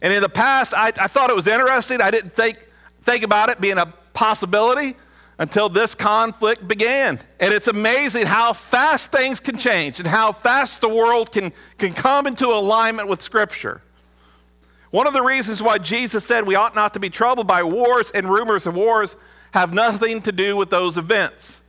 And 0.00 0.12
in 0.12 0.22
the 0.22 0.28
past, 0.28 0.72
I, 0.74 0.88
I 0.88 1.08
thought 1.08 1.30
it 1.30 1.36
was 1.36 1.48
interesting. 1.48 2.00
I 2.00 2.12
didn't 2.12 2.34
think, 2.36 2.68
think 3.02 3.24
about 3.24 3.48
it 3.48 3.60
being 3.60 3.78
a 3.78 3.86
possibility 4.14 4.96
until 5.42 5.68
this 5.68 5.96
conflict 5.96 6.68
began. 6.68 7.18
And 7.40 7.52
it's 7.52 7.66
amazing 7.66 8.26
how 8.26 8.52
fast 8.52 9.10
things 9.10 9.40
can 9.40 9.58
change 9.58 9.98
and 9.98 10.06
how 10.06 10.30
fast 10.30 10.80
the 10.80 10.88
world 10.88 11.32
can, 11.32 11.52
can 11.78 11.94
come 11.94 12.28
into 12.28 12.46
alignment 12.46 13.08
with 13.08 13.20
Scripture. 13.22 13.82
One 14.92 15.08
of 15.08 15.12
the 15.12 15.20
reasons 15.20 15.60
why 15.60 15.78
Jesus 15.78 16.24
said 16.24 16.46
we 16.46 16.54
ought 16.54 16.76
not 16.76 16.94
to 16.94 17.00
be 17.00 17.10
troubled 17.10 17.48
by 17.48 17.64
wars 17.64 18.12
and 18.12 18.30
rumors 18.30 18.68
of 18.68 18.76
wars 18.76 19.16
have 19.50 19.74
nothing 19.74 20.22
to 20.22 20.30
do 20.30 20.56
with 20.56 20.70
those 20.70 20.96
events. 20.96 21.60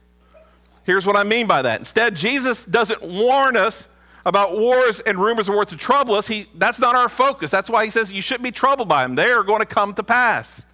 Here's 0.83 1.07
what 1.07 1.15
I 1.15 1.23
mean 1.23 1.47
by 1.47 1.63
that. 1.63 1.79
Instead, 1.79 2.15
Jesus 2.15 2.65
doesn't 2.65 3.01
warn 3.01 3.57
us 3.57 3.87
about 4.23 4.55
wars 4.55 4.99
and 4.99 5.17
rumors 5.17 5.49
of 5.49 5.55
wars 5.55 5.69
to 5.69 5.77
trouble 5.77 6.13
us. 6.13 6.27
He, 6.27 6.45
that's 6.53 6.79
not 6.79 6.93
our 6.93 7.09
focus. 7.09 7.49
That's 7.49 7.71
why 7.71 7.85
he 7.85 7.89
says 7.89 8.13
you 8.13 8.21
shouldn't 8.21 8.43
be 8.43 8.51
troubled 8.51 8.87
by 8.87 9.01
them. 9.01 9.15
They 9.15 9.31
are 9.31 9.41
going 9.41 9.61
to 9.61 9.65
come 9.65 9.95
to 9.95 10.03
pass. 10.03 10.67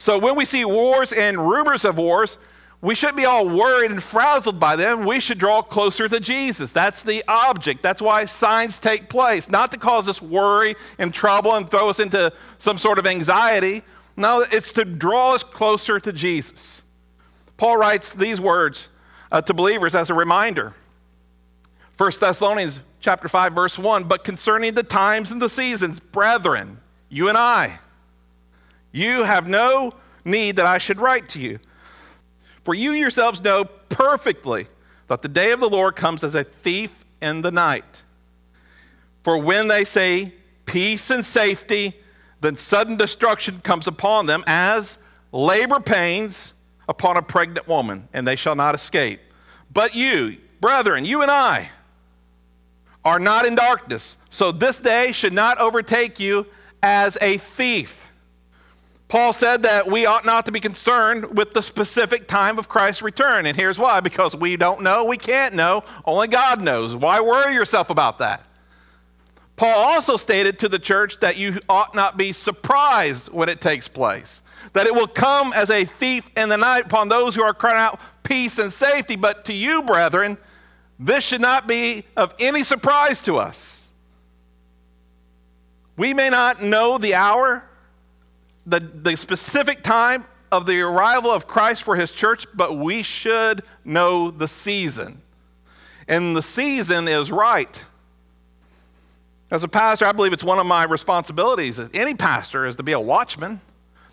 So 0.00 0.18
when 0.18 0.34
we 0.34 0.46
see 0.46 0.64
wars 0.64 1.12
and 1.12 1.38
rumors 1.38 1.84
of 1.84 1.98
wars, 1.98 2.38
we 2.80 2.94
shouldn't 2.94 3.18
be 3.18 3.26
all 3.26 3.46
worried 3.46 3.90
and 3.90 4.02
frazzled 4.02 4.58
by 4.58 4.74
them. 4.74 5.04
We 5.04 5.20
should 5.20 5.38
draw 5.38 5.60
closer 5.60 6.08
to 6.08 6.18
Jesus. 6.18 6.72
That's 6.72 7.02
the 7.02 7.22
object. 7.28 7.82
That's 7.82 8.00
why 8.00 8.24
signs 8.24 8.78
take 8.78 9.10
place, 9.10 9.50
not 9.50 9.70
to 9.72 9.78
cause 9.78 10.08
us 10.08 10.22
worry 10.22 10.74
and 10.98 11.12
trouble 11.12 11.54
and 11.54 11.70
throw 11.70 11.90
us 11.90 12.00
into 12.00 12.32
some 12.56 12.78
sort 12.78 12.98
of 12.98 13.06
anxiety. 13.06 13.82
No, 14.16 14.40
it's 14.50 14.72
to 14.72 14.86
draw 14.86 15.34
us 15.34 15.44
closer 15.44 16.00
to 16.00 16.14
Jesus. 16.14 16.80
Paul 17.58 17.76
writes 17.76 18.14
these 18.14 18.40
words 18.40 18.88
uh, 19.30 19.42
to 19.42 19.52
believers 19.52 19.94
as 19.94 20.08
a 20.08 20.14
reminder. 20.14 20.72
1 21.98 22.12
Thessalonians 22.18 22.80
chapter 23.00 23.28
5 23.28 23.52
verse 23.52 23.78
1, 23.78 24.04
but 24.04 24.24
concerning 24.24 24.72
the 24.72 24.82
times 24.82 25.30
and 25.30 25.42
the 25.42 25.50
seasons, 25.50 26.00
brethren, 26.00 26.80
you 27.10 27.28
and 27.28 27.36
I, 27.36 27.80
you 28.92 29.22
have 29.22 29.48
no 29.48 29.94
need 30.24 30.56
that 30.56 30.66
I 30.66 30.78
should 30.78 31.00
write 31.00 31.28
to 31.30 31.38
you. 31.38 31.58
For 32.64 32.74
you 32.74 32.92
yourselves 32.92 33.42
know 33.42 33.64
perfectly 33.64 34.66
that 35.08 35.22
the 35.22 35.28
day 35.28 35.52
of 35.52 35.60
the 35.60 35.68
Lord 35.68 35.96
comes 35.96 36.22
as 36.22 36.34
a 36.34 36.44
thief 36.44 37.04
in 37.20 37.42
the 37.42 37.50
night. 37.50 38.02
For 39.22 39.38
when 39.38 39.68
they 39.68 39.84
say 39.84 40.34
peace 40.66 41.10
and 41.10 41.24
safety, 41.24 41.94
then 42.40 42.56
sudden 42.56 42.96
destruction 42.96 43.60
comes 43.60 43.86
upon 43.86 44.26
them 44.26 44.44
as 44.46 44.98
labor 45.32 45.80
pains 45.80 46.52
upon 46.88 47.16
a 47.16 47.22
pregnant 47.22 47.68
woman, 47.68 48.08
and 48.12 48.26
they 48.26 48.36
shall 48.36 48.54
not 48.54 48.74
escape. 48.74 49.20
But 49.72 49.94
you, 49.94 50.38
brethren, 50.60 51.04
you 51.04 51.22
and 51.22 51.30
I, 51.30 51.70
are 53.04 53.18
not 53.18 53.46
in 53.46 53.54
darkness, 53.54 54.16
so 54.30 54.52
this 54.52 54.78
day 54.78 55.12
should 55.12 55.32
not 55.32 55.58
overtake 55.58 56.20
you 56.20 56.46
as 56.82 57.16
a 57.20 57.38
thief. 57.38 58.08
Paul 59.10 59.32
said 59.32 59.62
that 59.62 59.90
we 59.90 60.06
ought 60.06 60.24
not 60.24 60.46
to 60.46 60.52
be 60.52 60.60
concerned 60.60 61.36
with 61.36 61.52
the 61.52 61.62
specific 61.62 62.28
time 62.28 62.60
of 62.60 62.68
Christ's 62.68 63.02
return. 63.02 63.44
And 63.44 63.56
here's 63.56 63.76
why 63.76 63.98
because 63.98 64.36
we 64.36 64.56
don't 64.56 64.82
know, 64.82 65.04
we 65.04 65.16
can't 65.16 65.52
know, 65.52 65.82
only 66.04 66.28
God 66.28 66.62
knows. 66.62 66.94
Why 66.94 67.20
worry 67.20 67.52
yourself 67.52 67.90
about 67.90 68.20
that? 68.20 68.46
Paul 69.56 69.76
also 69.76 70.16
stated 70.16 70.60
to 70.60 70.68
the 70.68 70.78
church 70.78 71.18
that 71.20 71.36
you 71.36 71.58
ought 71.68 71.92
not 71.92 72.16
be 72.16 72.32
surprised 72.32 73.30
when 73.32 73.48
it 73.48 73.60
takes 73.60 73.88
place, 73.88 74.42
that 74.74 74.86
it 74.86 74.94
will 74.94 75.08
come 75.08 75.52
as 75.54 75.70
a 75.70 75.84
thief 75.84 76.30
in 76.36 76.48
the 76.48 76.56
night 76.56 76.86
upon 76.86 77.08
those 77.08 77.34
who 77.34 77.42
are 77.42 77.52
crying 77.52 77.78
out 77.78 78.00
peace 78.22 78.60
and 78.60 78.72
safety. 78.72 79.16
But 79.16 79.44
to 79.46 79.52
you, 79.52 79.82
brethren, 79.82 80.38
this 81.00 81.24
should 81.24 81.40
not 81.40 81.66
be 81.66 82.04
of 82.16 82.32
any 82.38 82.62
surprise 82.62 83.20
to 83.22 83.38
us. 83.38 83.88
We 85.96 86.14
may 86.14 86.30
not 86.30 86.62
know 86.62 86.96
the 86.96 87.14
hour 87.14 87.64
the, 88.66 88.80
the 88.80 89.16
specific 89.16 89.82
time 89.82 90.24
of 90.52 90.66
the 90.66 90.80
arrival 90.80 91.30
of 91.30 91.46
Christ 91.46 91.82
for 91.82 91.96
his 91.96 92.10
church, 92.10 92.46
but 92.54 92.76
we 92.76 93.02
should 93.02 93.62
know 93.84 94.30
the 94.30 94.48
season. 94.48 95.22
And 96.08 96.34
the 96.34 96.42
season 96.42 97.06
is 97.06 97.30
right. 97.30 97.80
As 99.50 99.64
a 99.64 99.68
pastor, 99.68 100.06
I 100.06 100.12
believe 100.12 100.32
it's 100.32 100.44
one 100.44 100.58
of 100.58 100.66
my 100.66 100.84
responsibilities 100.84 101.78
as 101.78 101.90
any 101.94 102.14
pastor 102.14 102.66
is 102.66 102.76
to 102.76 102.82
be 102.82 102.92
a 102.92 103.00
watchman, 103.00 103.60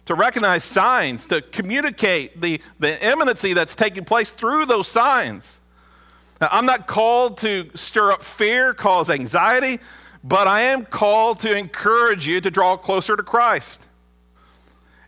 to 0.06 0.16
recognize 0.16 0.64
signs, 0.64 1.26
to 1.28 1.42
communicate 1.42 2.40
the, 2.40 2.62
the 2.80 3.04
imminency 3.06 3.54
that's 3.54 3.76
taking 3.76 4.06
place 4.06 4.32
through 4.32 4.66
those 4.66 4.88
signs. 4.88 5.60
Now, 6.40 6.50
I'm 6.52 6.66
not 6.66 6.88
called 6.88 7.40
to 7.40 7.70
stir 7.74 8.12
up 8.12 8.22
fear, 8.22 8.74
cause 8.74 9.10
anxiety, 9.10 9.80
but 10.24 10.48
I 10.48 10.62
am 10.62 10.86
called 10.86 11.40
to 11.42 11.56
encourage 11.56 12.28
you 12.28 12.42
to 12.42 12.52
draw 12.52 12.78
closer 12.78 13.16
to 13.16 13.24
Christ. 13.24 13.87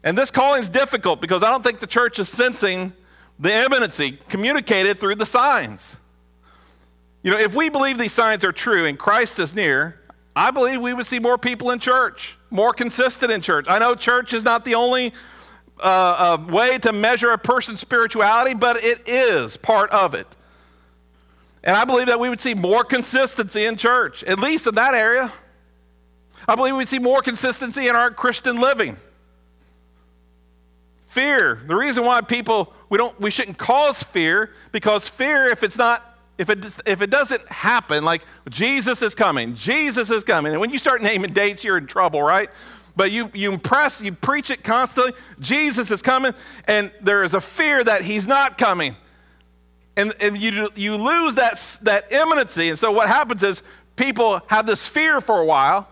And 0.03 0.17
this 0.17 0.31
calling 0.31 0.61
is 0.61 0.69
difficult 0.69 1.21
because 1.21 1.43
I 1.43 1.51
don't 1.51 1.63
think 1.63 1.79
the 1.79 1.87
church 1.87 2.19
is 2.19 2.29
sensing 2.29 2.93
the 3.37 3.53
imminency 3.53 4.19
communicated 4.29 4.99
through 4.99 5.15
the 5.15 5.25
signs. 5.25 5.95
You 7.23 7.31
know, 7.31 7.37
if 7.37 7.55
we 7.55 7.69
believe 7.69 7.97
these 7.97 8.13
signs 8.13 8.45
are 8.45 8.51
true 8.51 8.85
and 8.85 8.97
Christ 8.97 9.39
is 9.39 9.53
near, 9.53 9.99
I 10.35 10.51
believe 10.51 10.81
we 10.81 10.93
would 10.93 11.05
see 11.05 11.19
more 11.19 11.37
people 11.37 11.71
in 11.71 11.79
church, 11.79 12.37
more 12.49 12.73
consistent 12.73 13.31
in 13.31 13.41
church. 13.41 13.65
I 13.67 13.79
know 13.79 13.93
church 13.95 14.33
is 14.33 14.43
not 14.43 14.63
the 14.63 14.75
only 14.75 15.13
uh, 15.81 16.37
uh, 16.39 16.51
way 16.51 16.77
to 16.79 16.93
measure 16.93 17.31
a 17.31 17.37
person's 17.37 17.81
spirituality, 17.81 18.53
but 18.53 18.83
it 18.83 19.07
is 19.07 19.57
part 19.57 19.89
of 19.91 20.13
it. 20.13 20.27
And 21.63 21.75
I 21.75 21.83
believe 21.83 22.07
that 22.07 22.19
we 22.19 22.29
would 22.29 22.39
see 22.39 22.53
more 22.53 22.85
consistency 22.85 23.65
in 23.65 23.75
church, 23.75 24.23
at 24.23 24.39
least 24.39 24.65
in 24.65 24.75
that 24.75 24.93
area. 24.93 25.31
I 26.47 26.55
believe 26.55 26.75
we'd 26.75 26.87
see 26.87 26.99
more 26.99 27.21
consistency 27.21 27.89
in 27.89 27.95
our 27.95 28.11
Christian 28.11 28.61
living. 28.61 28.97
Fear. 31.09 31.61
The 31.65 31.75
reason 31.75 32.05
why 32.05 32.21
people 32.21 32.73
we 32.89 32.97
don't 32.97 33.19
we 33.19 33.31
shouldn't 33.31 33.57
cause 33.57 34.03
fear 34.03 34.51
because 34.71 35.07
fear 35.07 35.47
if 35.47 35.63
it's 35.63 35.77
not 35.77 36.05
if 36.37 36.49
it 36.51 36.63
if 36.85 37.01
it 37.01 37.09
doesn't 37.09 37.47
happen 37.47 38.05
like 38.05 38.21
Jesus 38.47 39.01
is 39.01 39.15
coming, 39.15 39.55
Jesus 39.55 40.11
is 40.11 40.23
coming. 40.23 40.51
And 40.51 40.61
when 40.61 40.69
you 40.69 40.77
start 40.77 41.01
naming 41.01 41.33
dates 41.33 41.63
you're 41.63 41.79
in 41.79 41.87
trouble, 41.87 42.21
right? 42.21 42.49
But 42.95 43.11
you 43.11 43.31
you 43.33 43.51
impress, 43.51 44.01
you 44.01 44.11
preach 44.11 44.51
it 44.51 44.63
constantly. 44.63 45.13
Jesus 45.39 45.89
is 45.89 46.03
coming 46.03 46.33
and 46.67 46.91
there 47.01 47.23
is 47.23 47.33
a 47.33 47.41
fear 47.41 47.83
that 47.83 48.03
he's 48.03 48.27
not 48.27 48.59
coming. 48.59 48.95
And, 49.97 50.13
and 50.21 50.37
you 50.37 50.69
you 50.75 50.95
lose 50.95 51.35
that 51.35 51.79
that 51.81 52.11
imminency. 52.11 52.69
And 52.69 52.77
so 52.77 52.91
what 52.91 53.07
happens 53.07 53.41
is 53.41 53.63
people 53.95 54.41
have 54.45 54.67
this 54.67 54.87
fear 54.87 55.21
for 55.21 55.39
a 55.39 55.45
while 55.45 55.87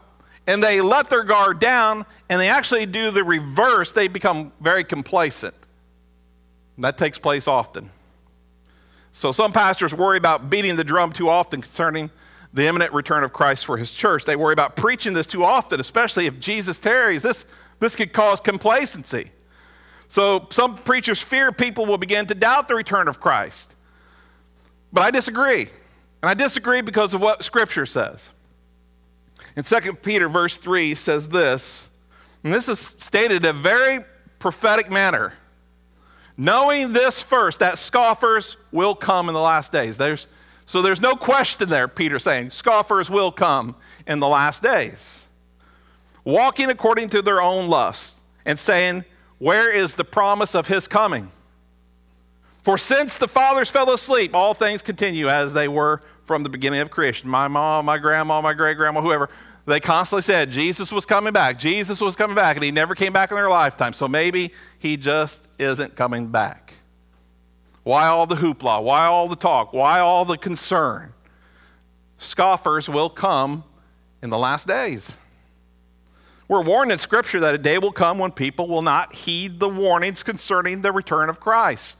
and 0.47 0.63
they 0.63 0.79
let 0.81 1.09
their 1.09 1.23
guard 1.23 1.59
down 1.59 2.05
and 2.29 2.39
they 2.39 2.49
actually 2.49 2.85
do 2.85 3.11
the 3.11 3.23
reverse. 3.23 3.91
They 3.91 4.07
become 4.07 4.53
very 4.61 4.85
complacent. 4.85 5.53
That 6.77 6.97
takes 6.97 7.17
place 7.17 7.47
often. 7.47 7.89
So 9.11 9.31
some 9.31 9.51
pastors 9.51 9.93
worry 9.93 10.17
about 10.17 10.49
beating 10.49 10.75
the 10.75 10.83
drum 10.83 11.11
too 11.11 11.27
often 11.27 11.61
concerning 11.61 12.09
the 12.53 12.65
imminent 12.65 12.93
return 12.93 13.23
of 13.23 13.33
Christ 13.33 13.65
for 13.65 13.75
his 13.75 13.91
church. 13.91 14.25
They 14.25 14.35
worry 14.35 14.53
about 14.53 14.75
preaching 14.75 15.13
this 15.13 15.27
too 15.27 15.43
often, 15.43 15.79
especially 15.79 16.27
if 16.27 16.39
Jesus 16.39 16.79
tarries. 16.79 17.23
This, 17.23 17.45
this 17.79 17.95
could 17.95 18.13
cause 18.13 18.39
complacency. 18.39 19.31
So 20.07 20.47
some 20.51 20.77
preachers 20.77 21.21
fear 21.21 21.51
people 21.51 21.85
will 21.85 21.97
begin 21.97 22.25
to 22.27 22.35
doubt 22.35 22.67
the 22.67 22.75
return 22.75 23.07
of 23.07 23.19
Christ. 23.19 23.75
But 24.93 25.01
I 25.01 25.11
disagree. 25.11 25.67
And 26.21 26.29
I 26.29 26.33
disagree 26.33 26.81
because 26.81 27.13
of 27.13 27.21
what 27.21 27.43
Scripture 27.43 27.85
says. 27.85 28.29
In 29.55 29.63
2 29.63 29.93
Peter, 29.95 30.29
verse 30.29 30.57
3, 30.57 30.95
says 30.95 31.27
this, 31.29 31.89
and 32.43 32.53
this 32.53 32.69
is 32.69 32.79
stated 32.79 33.43
in 33.43 33.55
a 33.55 33.59
very 33.59 34.05
prophetic 34.39 34.89
manner. 34.89 35.33
Knowing 36.37 36.93
this 36.93 37.21
first, 37.21 37.59
that 37.59 37.79
scoffers 37.79 38.57
will 38.71 38.93
come 38.93 39.27
in 39.27 39.33
the 39.33 39.41
last 39.41 39.71
days. 39.71 39.97
There's, 39.97 40.27
so 40.67 40.81
there's 40.81 41.01
no 41.01 41.15
question 41.15 41.67
there, 41.67 41.87
Peter 41.87 42.19
saying, 42.19 42.51
scoffers 42.51 43.09
will 43.09 43.31
come 43.31 43.75
in 44.05 44.19
the 44.19 44.27
last 44.27 44.61
days. 44.61 45.25
Walking 46.23 46.69
according 46.69 47.09
to 47.09 47.21
their 47.21 47.41
own 47.41 47.67
lusts 47.67 48.19
and 48.45 48.59
saying, 48.59 49.05
Where 49.39 49.73
is 49.73 49.95
the 49.95 50.03
promise 50.03 50.53
of 50.53 50.67
his 50.67 50.87
coming? 50.87 51.31
For 52.63 52.77
since 52.77 53.17
the 53.17 53.29
fathers 53.29 53.69
fell 53.69 53.89
asleep, 53.91 54.35
all 54.35 54.53
things 54.53 54.81
continue 54.81 55.29
as 55.29 55.53
they 55.53 55.69
were 55.69 56.01
from 56.27 56.43
the 56.43 56.49
beginning 56.49 56.81
of 56.81 56.91
creation. 56.91 57.29
My 57.29 57.47
mom, 57.47 57.85
my 57.85 57.97
grandma, 57.97 58.41
my 58.41 58.53
great 58.53 58.75
grandma, 58.77 59.01
whoever, 59.01 59.29
they 59.65 59.79
constantly 59.79 60.21
said 60.21 60.51
Jesus 60.51 60.91
was 60.91 61.05
coming 61.05 61.33
back. 61.33 61.57
Jesus 61.57 61.99
was 61.99 62.15
coming 62.15 62.35
back, 62.35 62.55
and 62.57 62.63
he 62.63 62.71
never 62.71 62.93
came 62.93 63.13
back 63.13 63.31
in 63.31 63.35
their 63.35 63.49
lifetime. 63.49 63.93
So 63.93 64.07
maybe 64.07 64.53
he 64.77 64.97
just 64.97 65.47
isn't 65.57 65.95
coming 65.95 66.27
back. 66.27 66.73
Why 67.83 68.07
all 68.07 68.27
the 68.27 68.35
hoopla? 68.35 68.83
Why 68.83 69.07
all 69.07 69.27
the 69.27 69.35
talk? 69.35 69.73
Why 69.73 69.99
all 69.99 70.25
the 70.25 70.37
concern? 70.37 71.13
Scoffers 72.17 72.89
will 72.89 73.09
come 73.09 73.63
in 74.21 74.29
the 74.29 74.37
last 74.37 74.67
days. 74.67 75.15
We're 76.49 76.63
warned 76.63 76.91
in 76.91 76.97
Scripture 76.97 77.41
that 77.41 77.55
a 77.55 77.57
day 77.57 77.77
will 77.77 77.91
come 77.91 78.17
when 78.19 78.31
people 78.31 78.67
will 78.67 78.81
not 78.81 79.13
heed 79.13 79.59
the 79.59 79.69
warnings 79.69 80.23
concerning 80.23 80.81
the 80.81 80.91
return 80.91 81.29
of 81.29 81.39
Christ. 81.39 81.97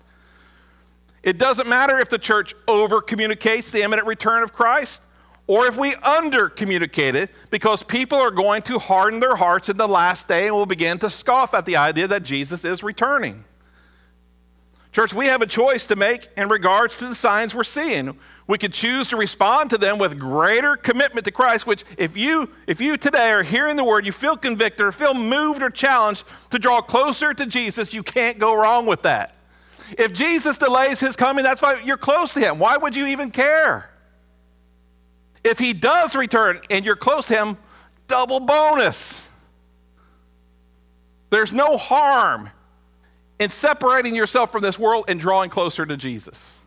It 1.28 1.38
doesn't 1.38 1.68
matter 1.68 2.00
if 2.00 2.08
the 2.08 2.18
church 2.18 2.54
over 2.70 3.02
communicates 3.02 3.70
the 3.70 3.84
imminent 3.84 4.08
return 4.08 4.44
of 4.44 4.54
Christ 4.54 5.02
or 5.46 5.68
if 5.68 5.76
we 5.76 5.94
under 5.96 6.48
communicate 6.48 7.16
it 7.16 7.32
because 7.50 7.84
people 7.84 8.18
are 8.18 8.32
going 8.32 8.62
to 8.62 8.80
harden 8.80 9.20
their 9.20 9.36
hearts 9.36 9.68
in 9.68 9.76
the 9.76 9.90
last 9.90 10.30
day 10.30 10.48
and 10.48 10.56
will 10.56 10.66
begin 10.66 11.00
to 11.00 11.10
scoff 11.10 11.54
at 11.54 11.66
the 11.66 11.76
idea 11.76 12.08
that 12.08 12.24
Jesus 12.24 12.64
is 12.64 12.82
returning. 12.82 13.44
Church, 14.94 15.14
we 15.14 15.26
have 15.26 15.42
a 15.42 15.46
choice 15.46 15.86
to 15.88 15.98
make 15.98 16.30
in 16.38 16.48
regards 16.48 16.96
to 17.00 17.10
the 17.10 17.16
signs 17.16 17.54
we're 17.54 17.66
seeing. 17.66 18.18
We 18.48 18.58
could 18.58 18.72
choose 18.72 19.10
to 19.10 19.18
respond 19.18 19.72
to 19.72 19.78
them 19.78 19.98
with 19.98 20.18
greater 20.18 20.78
commitment 20.78 21.26
to 21.26 21.32
Christ, 21.32 21.68
which 21.68 21.84
if 21.98 22.16
you 22.16 22.50
if 22.68 22.80
you 22.80 22.96
today 22.96 23.32
are 23.32 23.44
hearing 23.44 23.76
the 23.76 23.84
word, 23.84 24.06
you 24.06 24.14
feel 24.14 24.38
convicted 24.38 24.86
or 24.86 24.94
feel 24.94 25.14
moved 25.14 25.62
or 25.62 25.70
challenged 25.70 26.24
to 26.52 26.58
draw 26.58 26.80
closer 26.80 27.34
to 27.34 27.46
Jesus, 27.46 27.94
you 27.94 28.02
can't 28.02 28.40
go 28.40 28.56
wrong 28.56 28.86
with 28.86 29.02
that. 29.02 29.37
If 29.98 30.14
Jesus 30.14 30.58
delays 30.58 31.00
his 31.00 31.16
coming, 31.16 31.44
that's 31.44 31.62
why 31.62 31.80
you're 31.80 31.98
close 31.98 32.34
to 32.34 32.40
him. 32.40 32.60
Why 32.60 32.78
would 32.78 32.96
you 32.96 33.08
even 33.08 33.32
care? 33.32 33.90
If 35.44 35.60
he 35.60 35.74
does 35.74 36.16
return 36.16 36.60
and 36.70 36.84
you're 36.84 36.96
close 36.96 37.28
to 37.28 37.36
him, 37.36 37.58
double 38.08 38.40
bonus. 38.40 39.28
There's 41.30 41.54
no 41.54 41.78
harm 41.78 42.50
in 43.40 43.50
separating 43.50 44.16
yourself 44.16 44.52
from 44.52 44.62
this 44.62 44.80
world 44.80 45.06
and 45.08 45.20
drawing 45.20 45.50
closer 45.50 45.86
to 45.86 45.96
Jesus. 45.96 46.60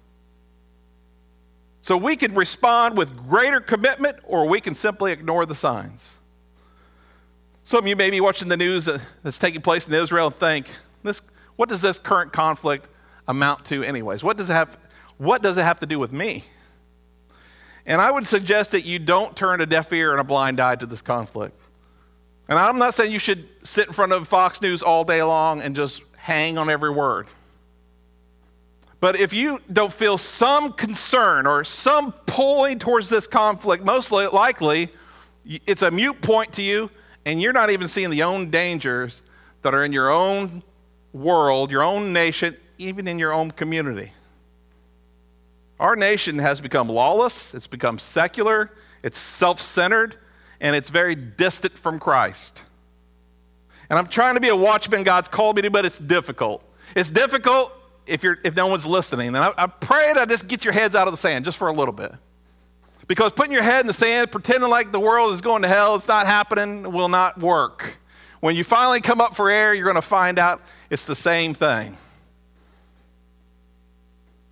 So 1.82 1.96
we 1.96 2.16
can 2.16 2.34
respond 2.34 2.96
with 2.96 3.16
greater 3.16 3.60
commitment 3.60 4.16
or 4.24 4.46
we 4.46 4.60
can 4.60 4.74
simply 4.74 5.12
ignore 5.12 5.46
the 5.46 5.54
signs. 5.54 6.16
Some 7.64 7.84
of 7.84 7.86
you 7.88 7.96
may 7.96 8.10
be 8.10 8.20
watching 8.20 8.48
the 8.48 8.56
news 8.56 8.88
that's 9.22 9.38
taking 9.38 9.62
place 9.62 9.86
in 9.86 9.94
Israel 9.94 10.26
and 10.26 10.36
think, 10.36 10.70
this, 11.02 11.22
what 11.56 11.68
does 11.68 11.80
this 11.80 11.98
current 11.98 12.32
conflict 12.32 12.88
amount 13.28 13.64
to, 13.66 13.82
anyways? 13.82 14.22
What 14.22 14.36
does 14.36 14.50
it 14.50 14.54
have, 14.54 14.78
what 15.18 15.42
does 15.42 15.56
it 15.56 15.62
have 15.62 15.80
to 15.80 15.86
do 15.86 15.98
with 15.98 16.12
me? 16.12 16.44
And 17.86 18.00
I 18.00 18.10
would 18.10 18.26
suggest 18.26 18.72
that 18.72 18.84
you 18.84 18.98
don't 18.98 19.34
turn 19.36 19.60
a 19.60 19.66
deaf 19.66 19.92
ear 19.92 20.12
and 20.12 20.20
a 20.20 20.24
blind 20.24 20.60
eye 20.60 20.76
to 20.76 20.86
this 20.86 21.02
conflict. 21.02 21.58
And 22.48 22.58
I'm 22.58 22.78
not 22.78 22.94
saying 22.94 23.12
you 23.12 23.18
should 23.18 23.48
sit 23.62 23.86
in 23.86 23.92
front 23.92 24.12
of 24.12 24.26
Fox 24.28 24.60
News 24.60 24.82
all 24.82 25.04
day 25.04 25.22
long 25.22 25.62
and 25.62 25.74
just 25.74 26.02
hang 26.16 26.58
on 26.58 26.68
every 26.68 26.90
word. 26.90 27.26
But 29.00 29.18
if 29.18 29.32
you 29.32 29.60
don't 29.72 29.92
feel 29.92 30.18
some 30.18 30.72
concern 30.72 31.46
or 31.46 31.64
some 31.64 32.12
pulling 32.26 32.78
towards 32.78 33.08
this 33.08 33.26
conflict, 33.26 33.82
most 33.84 34.12
likely 34.12 34.90
it's 35.66 35.82
a 35.82 35.90
mute 35.90 36.20
point 36.20 36.52
to 36.54 36.62
you, 36.62 36.90
and 37.24 37.40
you're 37.40 37.54
not 37.54 37.70
even 37.70 37.88
seeing 37.88 38.10
the 38.10 38.22
own 38.22 38.50
dangers 38.50 39.22
that 39.62 39.74
are 39.74 39.84
in 39.84 39.92
your 39.92 40.10
own 40.10 40.62
world, 41.12 41.70
your 41.70 41.82
own 41.82 42.12
nation, 42.12 42.56
even 42.80 43.06
in 43.06 43.18
your 43.18 43.32
own 43.32 43.50
community. 43.50 44.12
Our 45.78 45.96
nation 45.96 46.38
has 46.38 46.60
become 46.60 46.88
lawless, 46.88 47.54
it's 47.54 47.66
become 47.66 47.98
secular, 47.98 48.70
it's 49.02 49.18
self 49.18 49.60
centered, 49.60 50.16
and 50.60 50.76
it's 50.76 50.90
very 50.90 51.14
distant 51.14 51.78
from 51.78 51.98
Christ. 51.98 52.62
And 53.88 53.98
I'm 53.98 54.06
trying 54.06 54.34
to 54.34 54.40
be 54.40 54.48
a 54.48 54.56
watchman 54.56 55.02
God's 55.02 55.28
called 55.28 55.56
me 55.56 55.62
to, 55.62 55.70
but 55.70 55.84
it's 55.84 55.98
difficult. 55.98 56.62
It's 56.94 57.10
difficult 57.10 57.72
if, 58.06 58.22
you're, 58.22 58.38
if 58.44 58.54
no 58.54 58.66
one's 58.66 58.86
listening. 58.86 59.28
And 59.28 59.38
I, 59.38 59.52
I 59.56 59.66
pray 59.66 60.12
that 60.12 60.18
I 60.18 60.24
just 60.26 60.46
get 60.46 60.64
your 60.64 60.72
heads 60.72 60.94
out 60.94 61.08
of 61.08 61.12
the 61.12 61.18
sand 61.18 61.44
just 61.44 61.58
for 61.58 61.68
a 61.68 61.72
little 61.72 61.92
bit. 61.92 62.12
Because 63.06 63.32
putting 63.32 63.52
your 63.52 63.62
head 63.62 63.80
in 63.80 63.86
the 63.86 63.92
sand, 63.92 64.30
pretending 64.30 64.70
like 64.70 64.92
the 64.92 65.00
world 65.00 65.32
is 65.32 65.40
going 65.40 65.62
to 65.62 65.68
hell, 65.68 65.96
it's 65.96 66.06
not 66.06 66.26
happening, 66.26 66.92
will 66.92 67.08
not 67.08 67.40
work. 67.40 67.96
When 68.38 68.54
you 68.54 68.64
finally 68.64 69.00
come 69.00 69.20
up 69.20 69.34
for 69.34 69.50
air, 69.50 69.74
you're 69.74 69.84
going 69.84 69.96
to 69.96 70.02
find 70.02 70.38
out 70.38 70.62
it's 70.90 71.06
the 71.06 71.16
same 71.16 71.52
thing. 71.52 71.96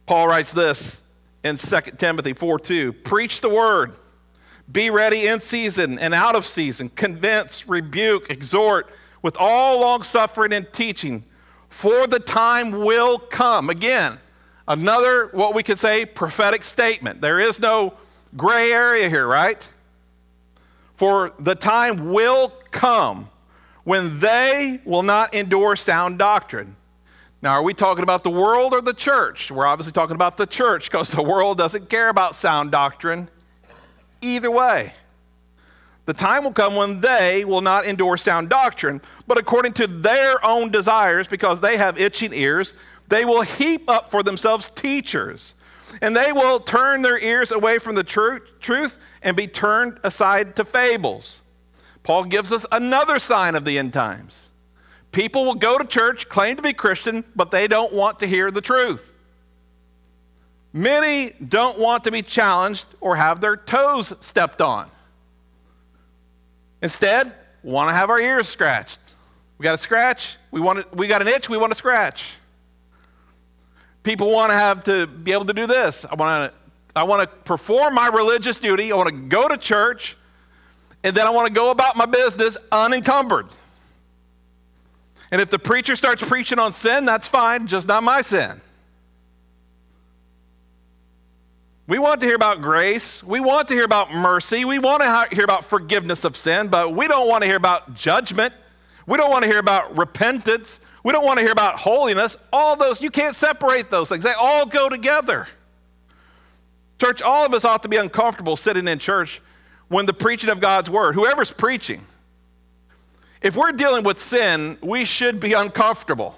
Paul 0.09 0.27
writes 0.27 0.55
this 0.55 1.03
in 1.45 1.59
2 1.59 1.81
Timothy 1.99 2.33
4 2.33 2.59
2. 2.59 2.95
Preach 2.95 3.43
the 3.43 3.51
word. 3.51 3.93
Be 4.73 4.89
ready 4.89 5.27
in 5.27 5.39
season 5.41 5.99
and 5.99 6.15
out 6.15 6.35
of 6.35 6.47
season. 6.47 6.89
Convince, 6.89 7.69
rebuke, 7.69 8.31
exhort 8.31 8.91
with 9.21 9.37
all 9.39 9.81
long 9.81 10.03
suffering 10.03 10.55
and 10.55 10.73
teaching. 10.73 11.25
For 11.69 12.07
the 12.07 12.21
time 12.21 12.71
will 12.71 13.19
come. 13.19 13.69
Again, 13.69 14.19
another, 14.67 15.27
what 15.33 15.55
we 15.55 15.63
could 15.63 15.79
say, 15.79 16.07
prophetic 16.07 16.63
statement. 16.63 17.21
There 17.21 17.39
is 17.39 17.61
no 17.61 17.93
gray 18.35 18.73
area 18.73 19.11
here, 19.11 19.27
right? 19.27 19.69
For 20.95 21.35
the 21.39 21.55
time 21.55 22.15
will 22.15 22.49
come 22.71 23.29
when 23.85 24.21
they 24.21 24.81
will 24.87 25.03
not 25.03 25.35
endure 25.35 25.77
sound 25.77 26.19
doctrine 26.19 26.77
now, 27.41 27.53
are 27.53 27.63
we 27.63 27.73
talking 27.73 28.03
about 28.03 28.25
the 28.25 28.31
world 28.31 28.73
or 28.73 28.81
the 28.81 28.93
church? 28.93 29.51
We're 29.51 29.67
obviously 29.67 29.93
talking 29.93 30.17
about 30.17 30.37
the 30.37 30.47
church 30.47 30.91
because 30.91 31.11
the 31.11 31.23
world 31.23 31.57
doesn't 31.57 31.89
care 31.89 32.09
about 32.09 32.35
sound 32.35 32.73
doctrine. 32.73 33.29
Either 34.21 34.51
way, 34.51 34.93
the 36.07 36.15
time 36.15 36.43
will 36.43 36.53
come 36.53 36.75
when 36.75 37.01
they 37.01 37.45
will 37.45 37.61
not 37.61 37.87
endure 37.87 38.17
sound 38.17 38.49
doctrine, 38.49 39.01
but 39.29 39.39
according 39.39 39.75
to 39.75 39.87
their 39.87 40.45
own 40.45 40.73
desires, 40.73 41.29
because 41.29 41.61
they 41.61 41.77
have 41.77 42.01
itching 42.01 42.33
ears, 42.35 42.75
they 43.09 43.25
will 43.25 43.43
heap 43.43 43.89
up 43.89 44.11
for 44.11 44.25
themselves 44.25 44.69
teachers. 44.71 45.55
And 46.03 46.17
they 46.17 46.33
will 46.33 46.59
turn 46.59 47.03
their 47.03 47.19
ears 47.19 47.53
away 47.53 47.79
from 47.79 47.95
the 47.95 48.05
tr- 48.05 48.39
truth 48.61 48.99
and 49.23 49.37
be 49.37 49.47
turned 49.47 50.01
aside 50.03 50.57
to 50.57 50.65
fables. 50.65 51.43
Paul 52.03 52.25
gives 52.25 52.53
us 52.53 52.67
another 52.73 53.19
sign 53.21 53.55
of 53.55 53.65
the 53.65 53.79
end 53.79 53.93
times. 53.93 54.48
People 55.13 55.45
will 55.45 55.55
go 55.55 55.79
to 55.79 55.85
church, 55.85 56.29
claim 56.29 56.57
to 56.57 56.63
be 56.63 56.73
Christian, 56.73 57.25
but 57.35 57.51
they 57.51 57.67
don't 57.67 57.93
want 57.93 58.19
to 58.21 58.27
hear 58.27 58.51
the 58.51 58.61
truth. 58.61 59.15
Many 60.73 61.31
don't 61.31 61.79
want 61.79 62.05
to 62.05 62.11
be 62.11 62.23
challenged 62.23 62.85
or 63.01 63.17
have 63.17 63.41
their 63.41 63.57
toes 63.57 64.13
stepped 64.21 64.61
on. 64.61 64.91
Instead, 66.83 67.35
want 67.63 67.89
to 67.89 67.95
have 67.95 68.11
our 68.11 68.21
ears 68.21 68.49
scratched. 68.49 69.01
We 69.57 69.65
got 69.65 69.75
a 69.75 69.79
scratch, 69.79 70.37
we 70.51 70.61
want 70.61 70.81
to, 70.81 70.97
we 70.97 71.09
got 71.09 71.21
an 71.21 71.29
itch, 71.29 71.49
we 71.49 71.57
want 71.57 71.73
to 71.73 71.79
scratch. 71.79 72.33
People 74.05 74.31
want 74.31 74.51
to 74.51 74.57
have 74.57 74.85
to 74.85 75.07
be 75.07 75.33
able 75.33 75.47
to 75.47 75.53
do 75.53 75.67
this. 75.67 76.05
I 76.05 76.15
want 76.15 76.53
to 76.53 76.59
I 76.99 77.05
want 77.05 77.23
to 77.23 77.37
perform 77.45 77.95
my 77.95 78.09
religious 78.09 78.57
duty. 78.57 78.91
I 78.91 78.97
want 78.97 79.09
to 79.09 79.15
go 79.15 79.49
to 79.49 79.57
church, 79.57 80.17
and 81.05 81.15
then 81.15 81.27
I 81.27 81.31
want 81.31 81.47
to 81.47 81.53
go 81.53 81.71
about 81.71 81.97
my 81.97 82.07
business 82.07 82.57
unencumbered. 82.73 83.47
And 85.31 85.41
if 85.41 85.51
the 85.51 85.59
preacher 85.59 85.95
starts 85.97 86.23
preaching 86.23 86.59
on 86.59 86.73
sin, 86.73 87.05
that's 87.05 87.29
fine, 87.29 87.67
just 87.67 87.87
not 87.87 88.03
my 88.03 88.23
sin. 88.23 88.61
We 91.87 91.99
want 91.99 92.21
to 92.21 92.27
hear 92.27 92.35
about 92.35 92.61
grace. 92.61 93.23
We 93.23 93.41
want 93.41 93.69
to 93.69 93.75
hear 93.75 93.85
about 93.85 94.13
mercy. 94.13 94.65
We 94.67 94.79
want 94.79 95.03
to 95.03 95.35
hear 95.35 95.45
about 95.45 95.65
forgiveness 95.65 96.25
of 96.25 96.37
sin, 96.37 96.69
but 96.69 96.95
we 96.95 97.09
don't 97.09 97.29
want 97.29 97.43
to 97.43 97.47
hear 97.47 97.57
about 97.57 97.95
judgment. 97.95 98.53
We 99.07 99.17
don't 99.17 99.31
want 99.31 99.45
to 99.45 99.49
hear 99.49 99.59
about 99.59 99.97
repentance. 99.97 100.81
We 101.03 101.13
don't 101.13 101.25
want 101.25 101.39
to 101.39 101.43
hear 101.43 101.53
about 101.53 101.79
holiness. 101.79 102.37
All 102.53 102.77
those, 102.77 103.01
you 103.01 103.11
can't 103.11 103.35
separate 103.35 103.91
those 103.91 104.11
things, 104.11 104.23
they 104.23 104.33
all 104.33 104.67
go 104.67 104.91
together. 104.91 105.49
Church, 107.01 107.23
all 107.23 107.47
of 107.47 107.55
us 107.55 107.65
ought 107.65 107.83
to 107.85 107.89
be 107.89 107.97
uncomfortable 107.97 108.57
sitting 108.57 108.89
in 108.89 108.99
church 108.99 109.41
when 109.89 110.05
the 110.05 110.13
preaching 110.13 110.51
of 110.51 110.61
God's 110.61 110.91
word, 110.91 111.15
whoever's 111.15 111.53
preaching, 111.53 112.05
if 113.43 113.57
we're 113.57 113.73
dealing 113.73 114.05
with 114.05 114.19
sin, 114.19 114.79
we 114.83 115.05
should 115.05 115.41
be 115.41 115.53
uncomfortable. 115.53 116.37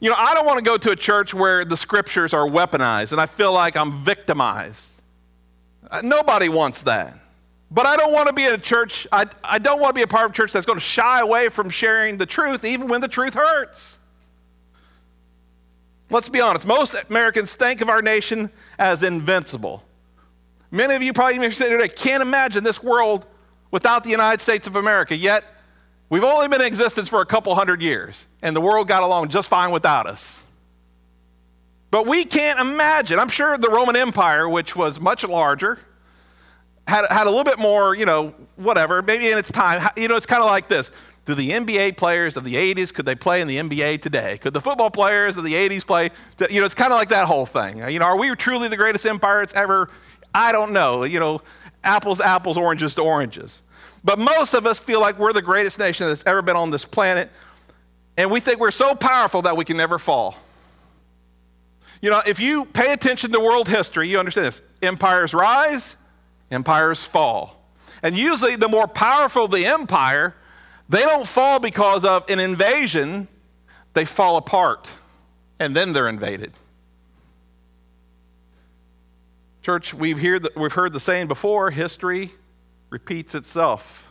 You 0.00 0.10
know, 0.10 0.16
I 0.18 0.34
don't 0.34 0.46
want 0.46 0.58
to 0.58 0.64
go 0.64 0.76
to 0.76 0.90
a 0.90 0.96
church 0.96 1.32
where 1.32 1.64
the 1.64 1.76
scriptures 1.76 2.34
are 2.34 2.46
weaponized 2.46 3.12
and 3.12 3.20
I 3.20 3.26
feel 3.26 3.52
like 3.52 3.76
I'm 3.76 4.04
victimized. 4.04 4.90
Uh, 5.90 6.02
nobody 6.02 6.48
wants 6.48 6.82
that. 6.82 7.18
But 7.70 7.86
I 7.86 7.96
don't 7.96 8.12
want 8.12 8.28
to 8.28 8.32
be 8.32 8.44
in 8.44 8.52
a 8.52 8.58
church, 8.58 9.06
I, 9.10 9.26
I 9.42 9.58
don't 9.58 9.80
want 9.80 9.90
to 9.90 9.98
be 9.98 10.02
a 10.02 10.06
part 10.06 10.26
of 10.26 10.30
a 10.30 10.34
church 10.34 10.52
that's 10.52 10.66
going 10.66 10.78
to 10.78 10.84
shy 10.84 11.20
away 11.20 11.48
from 11.48 11.70
sharing 11.70 12.16
the 12.16 12.26
truth, 12.26 12.64
even 12.64 12.88
when 12.88 13.00
the 13.00 13.08
truth 13.08 13.34
hurts. 13.34 13.98
Let's 16.10 16.28
be 16.28 16.40
honest, 16.40 16.66
most 16.66 16.94
Americans 17.08 17.54
think 17.54 17.80
of 17.80 17.88
our 17.88 18.02
nation 18.02 18.50
as 18.78 19.02
invincible. 19.02 19.82
Many 20.70 20.94
of 20.94 21.02
you 21.02 21.12
probably 21.12 21.36
even 21.36 21.50
say 21.50 21.68
today 21.68 21.88
can't 21.88 22.22
imagine 22.22 22.62
this 22.62 22.82
world 22.82 23.26
without 23.70 24.04
the 24.04 24.10
United 24.10 24.40
States 24.40 24.66
of 24.66 24.76
America, 24.76 25.16
yet 25.16 25.44
we've 26.14 26.22
only 26.22 26.46
been 26.46 26.60
in 26.60 26.66
existence 26.68 27.08
for 27.08 27.22
a 27.22 27.26
couple 27.26 27.52
hundred 27.56 27.82
years, 27.82 28.24
and 28.40 28.54
the 28.54 28.60
world 28.60 28.86
got 28.86 29.02
along 29.02 29.30
just 29.30 29.48
fine 29.48 29.72
without 29.72 30.06
us. 30.06 30.44
But 31.90 32.06
we 32.06 32.24
can't 32.24 32.60
imagine. 32.60 33.18
I'm 33.18 33.28
sure 33.28 33.58
the 33.58 33.68
Roman 33.68 33.96
Empire, 33.96 34.48
which 34.48 34.76
was 34.76 35.00
much 35.00 35.24
larger, 35.24 35.80
had, 36.86 37.04
had 37.10 37.26
a 37.26 37.30
little 37.30 37.42
bit 37.42 37.58
more, 37.58 37.96
you 37.96 38.06
know, 38.06 38.32
whatever, 38.54 39.02
maybe 39.02 39.28
in 39.28 39.36
its 39.36 39.50
time. 39.50 39.88
You 39.96 40.06
know, 40.06 40.14
it's 40.14 40.24
kind 40.24 40.40
of 40.40 40.48
like 40.48 40.68
this. 40.68 40.92
Do 41.24 41.34
the 41.34 41.50
NBA 41.50 41.96
players 41.96 42.36
of 42.36 42.44
the 42.44 42.54
80s, 42.54 42.94
could 42.94 43.06
they 43.06 43.16
play 43.16 43.40
in 43.40 43.48
the 43.48 43.56
NBA 43.56 44.00
today? 44.00 44.38
Could 44.38 44.54
the 44.54 44.60
football 44.60 44.90
players 44.90 45.36
of 45.36 45.42
the 45.42 45.54
80s 45.54 45.84
play? 45.84 46.10
To, 46.36 46.46
you 46.48 46.60
know, 46.60 46.66
it's 46.66 46.76
kind 46.76 46.92
of 46.92 46.96
like 46.96 47.08
that 47.08 47.26
whole 47.26 47.46
thing. 47.46 47.78
You 47.90 47.98
know, 47.98 48.04
are 48.04 48.16
we 48.16 48.32
truly 48.36 48.68
the 48.68 48.76
greatest 48.76 49.04
empire 49.04 49.42
it's 49.42 49.54
ever? 49.54 49.90
I 50.32 50.52
don't 50.52 50.72
know. 50.72 51.02
You 51.02 51.18
know, 51.18 51.42
apples 51.82 52.18
to 52.18 52.24
apples, 52.24 52.56
oranges 52.56 52.94
to 52.94 53.02
oranges. 53.02 53.62
But 54.04 54.18
most 54.18 54.52
of 54.52 54.66
us 54.66 54.78
feel 54.78 55.00
like 55.00 55.18
we're 55.18 55.32
the 55.32 55.42
greatest 55.42 55.78
nation 55.78 56.06
that's 56.06 56.22
ever 56.26 56.42
been 56.42 56.56
on 56.56 56.70
this 56.70 56.84
planet, 56.84 57.30
and 58.18 58.30
we 58.30 58.38
think 58.38 58.60
we're 58.60 58.70
so 58.70 58.94
powerful 58.94 59.42
that 59.42 59.56
we 59.56 59.64
can 59.64 59.78
never 59.78 59.98
fall. 59.98 60.36
You 62.02 62.10
know, 62.10 62.20
if 62.26 62.38
you 62.38 62.66
pay 62.66 62.92
attention 62.92 63.32
to 63.32 63.40
world 63.40 63.66
history, 63.66 64.10
you 64.10 64.18
understand 64.18 64.48
this 64.48 64.62
empires 64.82 65.32
rise, 65.32 65.96
empires 66.50 67.02
fall. 67.02 67.62
And 68.02 68.14
usually, 68.14 68.56
the 68.56 68.68
more 68.68 68.86
powerful 68.86 69.48
the 69.48 69.64
empire, 69.64 70.34
they 70.90 71.00
don't 71.00 71.26
fall 71.26 71.58
because 71.58 72.04
of 72.04 72.28
an 72.28 72.38
invasion, 72.38 73.26
they 73.94 74.04
fall 74.04 74.36
apart, 74.36 74.92
and 75.58 75.74
then 75.74 75.94
they're 75.94 76.10
invaded. 76.10 76.52
Church, 79.62 79.94
we've, 79.94 80.20
the, 80.20 80.52
we've 80.54 80.74
heard 80.74 80.92
the 80.92 81.00
saying 81.00 81.26
before 81.26 81.70
history 81.70 82.32
repeats 82.94 83.34
itself. 83.34 84.08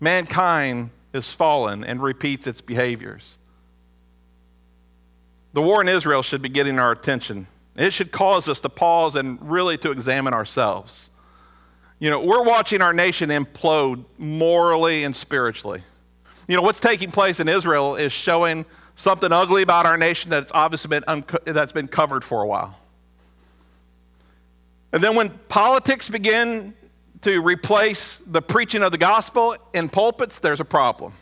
Mankind 0.00 0.88
is 1.12 1.30
fallen 1.30 1.84
and 1.84 2.02
repeats 2.02 2.46
its 2.46 2.62
behaviors. 2.62 3.36
The 5.52 5.60
war 5.60 5.82
in 5.82 5.88
Israel 5.90 6.22
should 6.22 6.40
be 6.40 6.48
getting 6.48 6.78
our 6.78 6.92
attention. 6.92 7.46
It 7.76 7.92
should 7.92 8.10
cause 8.10 8.48
us 8.48 8.62
to 8.62 8.70
pause 8.70 9.16
and 9.16 9.38
really 9.42 9.76
to 9.78 9.90
examine 9.90 10.32
ourselves. 10.32 11.10
You 11.98 12.08
know, 12.08 12.24
we're 12.24 12.42
watching 12.42 12.80
our 12.80 12.94
nation 12.94 13.28
implode 13.28 14.02
morally 14.16 15.04
and 15.04 15.14
spiritually. 15.14 15.82
You 16.46 16.56
know, 16.56 16.62
what's 16.62 16.80
taking 16.80 17.10
place 17.10 17.38
in 17.38 17.50
Israel 17.50 17.96
is 17.96 18.14
showing 18.14 18.64
something 18.96 19.30
ugly 19.30 19.60
about 19.60 19.84
our 19.84 19.98
nation 19.98 20.30
that's 20.30 20.52
obviously 20.54 20.88
been, 20.88 21.04
unco- 21.06 21.44
that's 21.44 21.72
been 21.72 21.88
covered 21.88 22.24
for 22.24 22.42
a 22.42 22.46
while. 22.46 22.78
And 24.90 25.04
then 25.04 25.14
when 25.14 25.28
politics 25.50 26.08
begin 26.08 26.72
to 27.22 27.40
replace 27.40 28.18
the 28.26 28.42
preaching 28.42 28.82
of 28.82 28.92
the 28.92 28.98
gospel 28.98 29.56
in 29.74 29.88
pulpits, 29.88 30.38
there's 30.38 30.60
a 30.60 30.64
problem. 30.64 31.12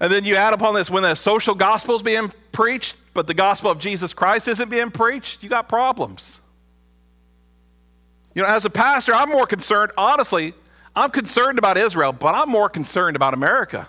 And 0.00 0.12
then 0.12 0.24
you 0.24 0.34
add 0.34 0.52
upon 0.52 0.74
this 0.74 0.90
when 0.90 1.04
the 1.04 1.14
social 1.14 1.54
gospel 1.54 1.94
is 1.94 2.02
being 2.02 2.32
preached, 2.50 2.96
but 3.14 3.26
the 3.26 3.34
gospel 3.34 3.70
of 3.70 3.78
Jesus 3.78 4.12
Christ 4.12 4.48
isn't 4.48 4.68
being 4.68 4.90
preached, 4.90 5.42
you 5.42 5.48
got 5.48 5.68
problems. 5.68 6.40
You 8.34 8.42
know, 8.42 8.48
as 8.48 8.64
a 8.64 8.70
pastor, 8.70 9.14
I'm 9.14 9.28
more 9.28 9.46
concerned, 9.46 9.92
honestly, 9.96 10.54
I'm 10.96 11.10
concerned 11.10 11.58
about 11.58 11.76
Israel, 11.76 12.12
but 12.12 12.34
I'm 12.34 12.48
more 12.48 12.68
concerned 12.68 13.14
about 13.16 13.34
America. 13.34 13.88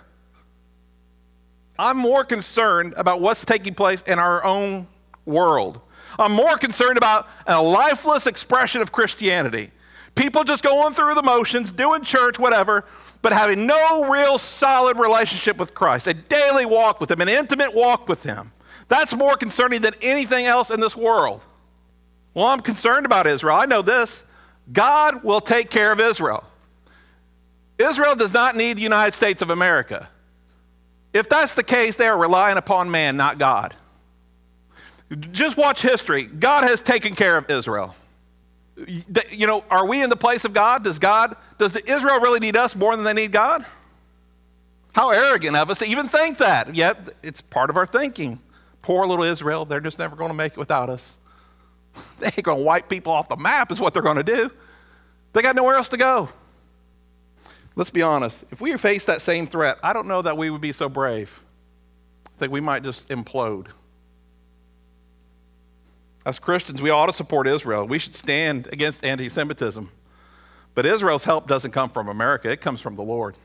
I'm 1.78 1.96
more 1.96 2.24
concerned 2.24 2.94
about 2.96 3.20
what's 3.20 3.44
taking 3.44 3.74
place 3.74 4.02
in 4.02 4.18
our 4.18 4.44
own 4.44 4.86
world. 5.26 5.80
I'm 6.18 6.32
more 6.32 6.56
concerned 6.56 6.96
about 6.96 7.28
a 7.46 7.60
lifeless 7.60 8.26
expression 8.26 8.80
of 8.80 8.92
Christianity. 8.92 9.70
People 10.14 10.44
just 10.44 10.62
going 10.62 10.94
through 10.94 11.14
the 11.14 11.22
motions, 11.22 11.72
doing 11.72 12.02
church, 12.02 12.38
whatever, 12.38 12.84
but 13.20 13.32
having 13.32 13.66
no 13.66 14.08
real 14.08 14.38
solid 14.38 14.98
relationship 14.98 15.56
with 15.56 15.74
Christ, 15.74 16.06
a 16.06 16.14
daily 16.14 16.64
walk 16.66 17.00
with 17.00 17.10
Him, 17.10 17.20
an 17.20 17.28
intimate 17.28 17.74
walk 17.74 18.08
with 18.08 18.22
Him. 18.22 18.52
That's 18.88 19.14
more 19.14 19.36
concerning 19.36 19.80
than 19.80 19.94
anything 20.02 20.46
else 20.46 20.70
in 20.70 20.80
this 20.80 20.96
world. 20.96 21.42
Well, 22.34 22.46
I'm 22.46 22.60
concerned 22.60 23.06
about 23.06 23.26
Israel. 23.26 23.56
I 23.56 23.66
know 23.66 23.82
this 23.82 24.24
God 24.72 25.24
will 25.24 25.40
take 25.40 25.70
care 25.70 25.92
of 25.92 26.00
Israel. 26.00 26.44
Israel 27.78 28.14
does 28.14 28.32
not 28.32 28.56
need 28.56 28.76
the 28.76 28.82
United 28.82 29.14
States 29.14 29.42
of 29.42 29.50
America. 29.50 30.08
If 31.12 31.28
that's 31.28 31.54
the 31.54 31.62
case, 31.62 31.96
they 31.96 32.06
are 32.06 32.18
relying 32.18 32.56
upon 32.56 32.90
man, 32.90 33.16
not 33.16 33.38
God. 33.38 33.74
Just 35.32 35.56
watch 35.56 35.82
history. 35.82 36.24
God 36.24 36.64
has 36.64 36.80
taken 36.80 37.14
care 37.14 37.36
of 37.36 37.50
Israel. 37.50 37.94
You 38.76 39.46
know, 39.46 39.64
are 39.70 39.86
we 39.86 40.02
in 40.02 40.10
the 40.10 40.16
place 40.16 40.44
of 40.44 40.52
God? 40.52 40.82
Does 40.82 40.98
God, 40.98 41.36
does 41.58 41.76
Israel 41.76 42.20
really 42.20 42.40
need 42.40 42.56
us 42.56 42.74
more 42.74 42.96
than 42.96 43.04
they 43.04 43.12
need 43.12 43.30
God? 43.30 43.64
How 44.94 45.10
arrogant 45.10 45.56
of 45.56 45.70
us 45.70 45.78
to 45.80 45.86
even 45.86 46.08
think 46.08 46.38
that. 46.38 46.74
Yet, 46.74 47.14
it's 47.22 47.40
part 47.40 47.70
of 47.70 47.76
our 47.76 47.86
thinking. 47.86 48.40
Poor 48.82 49.06
little 49.06 49.24
Israel, 49.24 49.64
they're 49.64 49.80
just 49.80 49.98
never 49.98 50.14
going 50.16 50.30
to 50.30 50.34
make 50.34 50.52
it 50.52 50.58
without 50.58 50.88
us. 50.88 51.18
They 52.18 52.26
ain't 52.26 52.42
going 52.42 52.58
to 52.58 52.64
wipe 52.64 52.88
people 52.88 53.12
off 53.12 53.28
the 53.28 53.36
map, 53.36 53.70
is 53.70 53.80
what 53.80 53.92
they're 53.92 54.02
going 54.02 54.16
to 54.16 54.22
do. 54.22 54.50
They 55.32 55.42
got 55.42 55.56
nowhere 55.56 55.74
else 55.74 55.88
to 55.90 55.96
go. 55.96 56.28
Let's 57.76 57.90
be 57.90 58.02
honest. 58.02 58.44
If 58.50 58.60
we 58.60 58.76
faced 58.76 59.06
that 59.08 59.20
same 59.20 59.46
threat, 59.46 59.78
I 59.82 59.92
don't 59.92 60.06
know 60.06 60.22
that 60.22 60.36
we 60.36 60.50
would 60.50 60.60
be 60.60 60.72
so 60.72 60.88
brave. 60.88 61.42
I 62.26 62.38
think 62.38 62.52
we 62.52 62.60
might 62.60 62.82
just 62.82 63.08
implode. 63.08 63.66
As 66.24 66.38
Christians, 66.38 66.80
we 66.80 66.90
ought 66.90 67.06
to 67.06 67.12
support 67.12 67.46
Israel. 67.46 67.86
We 67.86 67.98
should 67.98 68.14
stand 68.14 68.68
against 68.72 69.04
anti 69.04 69.28
Semitism. 69.28 69.90
But 70.74 70.86
Israel's 70.86 71.24
help 71.24 71.46
doesn't 71.46 71.70
come 71.70 71.90
from 71.90 72.08
America, 72.08 72.50
it 72.50 72.60
comes 72.60 72.80
from 72.80 72.96
the 72.96 73.02
Lord. 73.02 73.36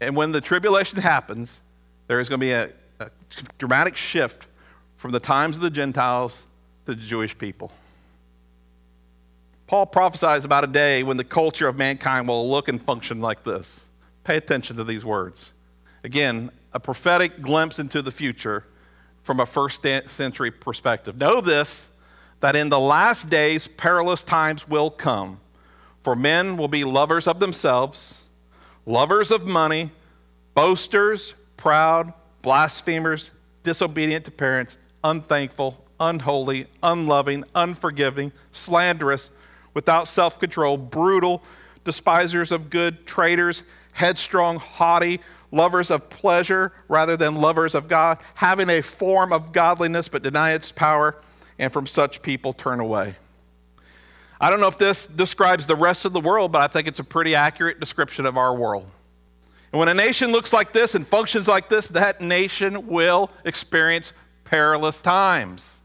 And 0.00 0.16
when 0.16 0.32
the 0.32 0.40
tribulation 0.40 1.00
happens, 1.00 1.60
there 2.06 2.20
is 2.20 2.28
going 2.28 2.40
to 2.40 2.44
be 2.44 2.52
a, 2.52 2.70
a 3.00 3.10
dramatic 3.58 3.96
shift 3.96 4.46
from 4.96 5.12
the 5.12 5.20
times 5.20 5.56
of 5.56 5.62
the 5.62 5.70
Gentiles 5.70 6.44
to 6.86 6.94
the 6.94 7.00
Jewish 7.00 7.36
people. 7.36 7.72
Paul 9.66 9.86
prophesies 9.86 10.44
about 10.44 10.64
a 10.64 10.66
day 10.66 11.02
when 11.02 11.16
the 11.16 11.24
culture 11.24 11.66
of 11.66 11.76
mankind 11.76 12.28
will 12.28 12.50
look 12.50 12.68
and 12.68 12.80
function 12.80 13.20
like 13.20 13.42
this. 13.42 13.86
Pay 14.24 14.36
attention 14.36 14.76
to 14.76 14.84
these 14.84 15.04
words. 15.04 15.50
Again, 16.04 16.50
a 16.72 16.80
prophetic 16.80 17.40
glimpse 17.40 17.78
into 17.78 18.02
the 18.02 18.12
future 18.12 18.64
from 19.22 19.40
a 19.40 19.46
first 19.46 19.84
century 20.06 20.50
perspective. 20.50 21.16
Know 21.16 21.40
this 21.40 21.88
that 22.40 22.56
in 22.56 22.68
the 22.68 22.80
last 22.80 23.30
days, 23.30 23.68
perilous 23.68 24.24
times 24.24 24.68
will 24.68 24.90
come. 24.90 25.38
For 26.02 26.16
men 26.16 26.56
will 26.56 26.68
be 26.68 26.82
lovers 26.82 27.28
of 27.28 27.38
themselves, 27.38 28.22
lovers 28.84 29.30
of 29.30 29.46
money, 29.46 29.92
boasters, 30.54 31.34
proud, 31.56 32.12
blasphemers, 32.42 33.30
disobedient 33.62 34.24
to 34.24 34.32
parents, 34.32 34.76
unthankful, 35.04 35.84
unholy, 36.00 36.66
unloving, 36.82 37.44
unforgiving, 37.54 38.32
slanderous, 38.50 39.30
without 39.72 40.08
self 40.08 40.40
control, 40.40 40.76
brutal, 40.76 41.44
despisers 41.84 42.50
of 42.50 42.70
good, 42.70 43.06
traitors, 43.06 43.62
headstrong, 43.92 44.58
haughty 44.58 45.20
lovers 45.52 45.90
of 45.90 46.10
pleasure 46.10 46.72
rather 46.88 47.16
than 47.16 47.36
lovers 47.36 47.74
of 47.76 47.86
God, 47.86 48.18
having 48.34 48.68
a 48.68 48.80
form 48.80 49.32
of 49.32 49.52
godliness 49.52 50.08
but 50.08 50.22
deny 50.22 50.52
its 50.52 50.72
power, 50.72 51.16
and 51.58 51.72
from 51.72 51.86
such 51.86 52.22
people 52.22 52.52
turn 52.52 52.80
away. 52.80 53.14
I 54.40 54.50
don't 54.50 54.58
know 54.58 54.66
if 54.66 54.78
this 54.78 55.06
describes 55.06 55.68
the 55.68 55.76
rest 55.76 56.04
of 56.04 56.12
the 56.12 56.20
world, 56.20 56.50
but 56.50 56.62
I 56.62 56.66
think 56.66 56.88
it's 56.88 56.98
a 56.98 57.04
pretty 57.04 57.36
accurate 57.36 57.78
description 57.78 58.26
of 58.26 58.36
our 58.36 58.56
world. 58.56 58.90
And 59.70 59.78
when 59.78 59.88
a 59.88 59.94
nation 59.94 60.32
looks 60.32 60.52
like 60.52 60.72
this 60.72 60.96
and 60.96 61.06
functions 61.06 61.46
like 61.46 61.68
this, 61.68 61.88
that 61.88 62.20
nation 62.20 62.88
will 62.88 63.30
experience 63.44 64.12
perilous 64.44 65.00
times. 65.00 65.78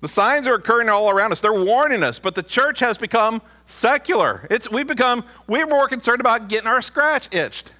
The 0.00 0.08
signs 0.08 0.46
are 0.46 0.54
occurring 0.54 0.88
all 0.88 1.10
around 1.10 1.32
us. 1.32 1.40
They're 1.40 1.52
warning 1.52 2.02
us, 2.02 2.18
but 2.18 2.34
the 2.34 2.42
church 2.42 2.80
has 2.80 2.98
become 2.98 3.42
secular. 3.66 4.46
It's, 4.50 4.70
we've 4.70 4.86
become, 4.86 5.24
we're 5.46 5.66
more 5.66 5.88
concerned 5.88 6.20
about 6.20 6.48
getting 6.48 6.68
our 6.68 6.82
scratch 6.82 7.34
itched. 7.34 7.72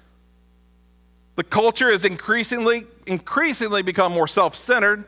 The 1.35 1.43
culture 1.43 1.91
has 1.91 2.05
increasingly, 2.05 2.85
increasingly 3.05 3.81
become 3.81 4.11
more 4.11 4.27
self 4.27 4.55
centered. 4.55 5.05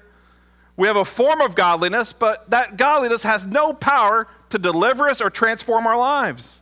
We 0.75 0.88
have 0.88 0.95
a 0.95 1.05
form 1.05 1.41
of 1.41 1.55
godliness, 1.55 2.13
but 2.13 2.49
that 2.49 2.77
godliness 2.77 3.23
has 3.23 3.45
no 3.45 3.73
power 3.73 4.27
to 4.49 4.57
deliver 4.57 5.07
us 5.07 5.21
or 5.21 5.29
transform 5.29 5.86
our 5.86 5.97
lives. 5.97 6.59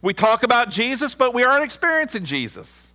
We 0.00 0.14
talk 0.14 0.44
about 0.44 0.70
Jesus, 0.70 1.14
but 1.14 1.34
we 1.34 1.42
aren't 1.42 1.64
experiencing 1.64 2.24
Jesus. 2.24 2.92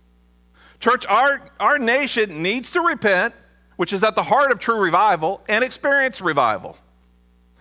Church, 0.80 1.04
our, 1.06 1.42
our 1.60 1.78
nation 1.78 2.42
needs 2.42 2.72
to 2.72 2.80
repent, 2.80 3.34
which 3.76 3.92
is 3.92 4.02
at 4.02 4.14
the 4.14 4.22
heart 4.22 4.50
of 4.50 4.58
true 4.58 4.80
revival, 4.80 5.42
and 5.48 5.62
experience 5.62 6.20
revival. 6.20 6.78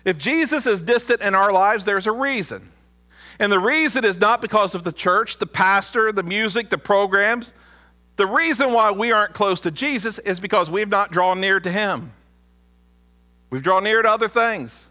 If 0.06 0.18
Jesus 0.18 0.66
is 0.66 0.82
distant 0.82 1.22
in 1.22 1.36
our 1.36 1.52
lives, 1.52 1.86
there's 1.86 2.08
a 2.08 2.12
reason. 2.12 2.72
And 3.40 3.52
the 3.52 3.60
reason 3.60 4.06
is 4.06 4.20
not 4.20 4.42
because 4.42 4.76
of 4.76 4.84
the 4.84 4.92
church, 4.92 5.38
the 5.38 5.48
pastor, 5.48 6.12
the 6.12 6.24
music, 6.24 6.70
the 6.70 6.78
programs. 6.78 7.54
The 8.16 8.28
reason 8.28 8.74
why 8.74 8.92
we 8.92 9.12
aren't 9.12 9.34
close 9.34 9.62
to 9.62 9.72
Jesus 9.72 10.20
is 10.20 10.40
because 10.40 10.70
we've 10.70 10.90
not 10.90 11.12
drawn 11.12 11.42
near 11.42 11.60
to 11.60 11.72
him. 11.72 12.14
We've 13.50 13.64
drawn 13.64 13.84
near 13.84 14.02
to 14.02 14.10
other 14.10 14.28
things. 14.28 14.86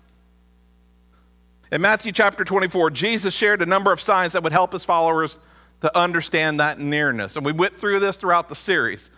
In 1.71 1.81
Matthew 1.81 2.13
chapter 2.13 2.45
24, 2.45 2.91
Jesus 2.91 3.33
shared 3.33 3.63
a 3.63 3.67
number 3.67 3.93
of 3.93 4.01
signs 4.01 4.33
that 4.35 4.43
would 4.43 4.53
help 4.53 4.73
his 4.73 4.85
followers 4.85 5.39
to 5.81 5.99
understand 5.99 6.61
that 6.61 6.79
nearness. 6.79 7.37
And 7.37 7.47
we 7.47 7.53
went 7.53 7.79
through 7.79 8.01
this 8.01 8.17
throughout 8.17 8.49
the 8.49 8.55
series. 8.55 9.11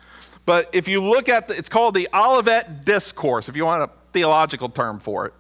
But 0.47 0.71
if 0.73 0.87
you 0.87 1.03
look 1.03 1.29
at 1.29 1.49
the, 1.49 1.57
it's 1.57 1.69
called 1.69 1.95
the 1.95 2.09
Olivet 2.15 2.85
Discourse, 2.85 3.49
if 3.49 3.57
you 3.57 3.65
want 3.65 3.83
a 3.83 3.91
theological 4.13 4.69
term 4.69 5.01
for 5.01 5.27
it. 5.27 5.35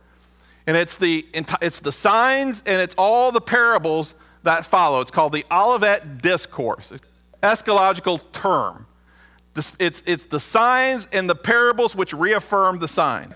And 0.66 0.76
it's 0.76 0.96
the, 0.96 1.26
it's 1.60 1.80
the 1.80 1.92
signs 1.92 2.62
and 2.66 2.80
it's 2.80 2.94
all 2.96 3.30
the 3.30 3.40
parables 3.40 4.14
that 4.42 4.64
follow. 4.64 5.00
It's 5.00 5.10
called 5.10 5.32
the 5.32 5.44
Olivet 5.50 6.22
Discourse, 6.22 6.90
eschatological 7.44 8.20
term. 8.32 8.86
It's, 9.78 10.02
it's 10.04 10.24
the 10.24 10.40
signs 10.40 11.06
and 11.12 11.30
the 11.30 11.34
parables 11.36 11.94
which 11.94 12.12
reaffirm 12.12 12.80
the 12.80 12.88
sign. 12.88 13.34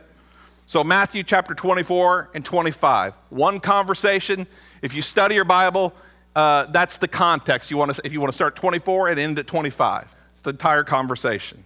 So, 0.66 0.82
Matthew 0.82 1.22
chapter 1.22 1.54
24 1.54 2.30
and 2.34 2.44
25, 2.44 3.14
one 3.30 3.60
conversation. 3.60 4.46
If 4.82 4.92
you 4.92 5.00
study 5.00 5.34
your 5.34 5.44
Bible, 5.44 5.94
uh, 6.34 6.66
that's 6.66 6.96
the 6.96 7.08
context. 7.08 7.70
You 7.70 7.76
want 7.76 7.94
to, 7.94 8.02
if 8.04 8.12
you 8.12 8.20
want 8.20 8.32
to 8.32 8.36
start 8.36 8.56
24 8.56 9.08
and 9.08 9.20
end 9.20 9.38
at 9.38 9.46
25, 9.46 10.14
it's 10.32 10.42
the 10.42 10.50
entire 10.50 10.84
conversation. 10.84 11.64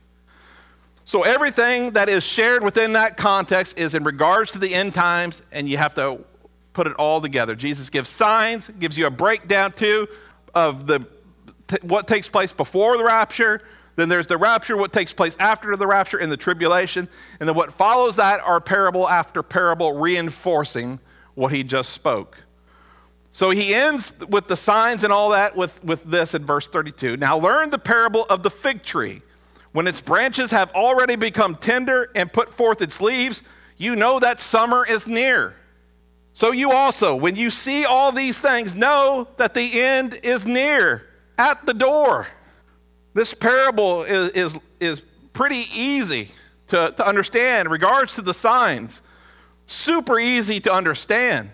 So 1.05 1.22
everything 1.22 1.92
that 1.92 2.09
is 2.09 2.22
shared 2.22 2.62
within 2.62 2.92
that 2.92 3.16
context 3.16 3.78
is 3.78 3.94
in 3.94 4.05
regards 4.05 4.52
to 4.52 4.59
the 4.59 4.72
end 4.72 4.94
times, 4.94 5.42
and 5.50 5.68
you 5.68 5.78
have 5.78 5.94
to 5.94 6.24
put 6.72 6.87
it 6.87 6.92
all 6.94 7.20
together. 7.20 7.55
Jesus 7.57 7.90
gives 7.90 8.09
signs, 8.09 8.68
gives 8.78 8.96
you 8.96 9.07
a 9.07 9.11
breakdown 9.11 9.72
too 9.72 10.07
of 10.55 10.87
the 10.87 11.05
what 11.82 12.06
takes 12.06 12.28
place 12.28 12.52
before 12.52 12.96
the 12.96 13.04
rapture. 13.04 13.62
Then 13.96 14.08
there's 14.08 14.26
the 14.26 14.38
rapture, 14.38 14.76
what 14.76 14.92
takes 14.92 15.12
place 15.12 15.37
after 15.38 15.76
the 15.76 15.87
rapture 15.87 16.18
in 16.18 16.30
the 16.30 16.37
tribulation, 16.37 17.08
and 17.40 17.48
then 17.48 17.54
what 17.54 17.72
follows 17.72 18.16
that 18.16 18.40
are 18.40 18.61
parable 18.61 19.08
after 19.08 19.42
parable 19.42 19.92
reinforcing 19.92 20.98
what 21.35 21.52
he 21.52 21.62
just 21.62 21.92
spoke. 21.92 22.38
So 23.32 23.50
he 23.50 23.74
ends 23.74 24.12
with 24.28 24.46
the 24.46 24.56
signs 24.56 25.04
and 25.04 25.12
all 25.12 25.30
that 25.30 25.56
with, 25.56 25.82
with 25.82 26.04
this 26.04 26.35
in 26.35 26.44
verse 26.44 26.68
32. 26.68 27.16
Now 27.16 27.38
learn 27.38 27.70
the 27.70 27.78
parable 27.78 28.24
of 28.28 28.42
the 28.42 28.50
fig 28.50 28.82
tree. 28.82 29.22
When 29.72 29.87
its 29.87 30.02
branches 30.02 30.50
have 30.50 30.70
already 30.74 31.16
become 31.16 31.56
tender 31.56 32.11
and 32.14 32.30
put 32.30 32.52
forth 32.52 32.82
its 32.82 33.00
leaves, 33.00 33.42
you 33.78 33.96
know 33.96 34.18
that 34.20 34.38
summer 34.38 34.87
is 34.87 35.06
near. 35.06 35.56
So 36.35 36.52
you 36.52 36.72
also, 36.72 37.14
when 37.14 37.37
you 37.37 37.50
see 37.50 37.85
all 37.85 38.12
these 38.12 38.38
things, 38.40 38.74
know 38.74 39.28
that 39.38 39.54
the 39.54 39.80
end 39.80 40.20
is 40.22 40.46
near, 40.46 41.06
at 41.42 41.66
the 41.66 41.74
door. 41.74 42.28
This 43.14 43.35
parable 43.35 44.05
is, 44.05 44.31
is, 44.31 44.59
is 44.78 45.02
pretty 45.33 45.64
easy 45.74 46.28
to, 46.68 46.94
to 46.96 47.07
understand 47.07 47.66
in 47.66 47.72
regards 47.72 48.14
to 48.14 48.22
the 48.22 48.33
signs. 48.33 49.02
Super 49.66 50.20
easy 50.20 50.61
to 50.61 50.72
understand. 50.72 51.50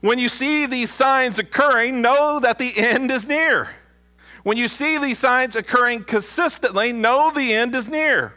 When 0.00 0.18
you 0.18 0.28
see 0.28 0.66
these 0.66 0.90
signs 0.90 1.38
occurring, 1.38 2.02
know 2.02 2.40
that 2.40 2.58
the 2.58 2.72
end 2.76 3.10
is 3.10 3.26
near. 3.26 3.70
When 4.42 4.58
you 4.58 4.68
see 4.68 4.98
these 4.98 5.18
signs 5.18 5.56
occurring 5.56 6.04
consistently, 6.04 6.92
know 6.92 7.30
the 7.30 7.54
end 7.54 7.74
is 7.74 7.88
near. 7.88 8.34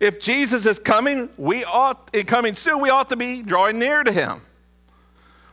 If 0.00 0.18
Jesus 0.18 0.66
is 0.66 0.80
coming, 0.80 1.28
we 1.36 1.62
ought 1.64 2.10
coming 2.26 2.56
soon, 2.56 2.80
we 2.80 2.90
ought 2.90 3.10
to 3.10 3.16
be 3.16 3.42
drawing 3.42 3.78
near 3.78 4.02
to 4.02 4.10
him. 4.10 4.40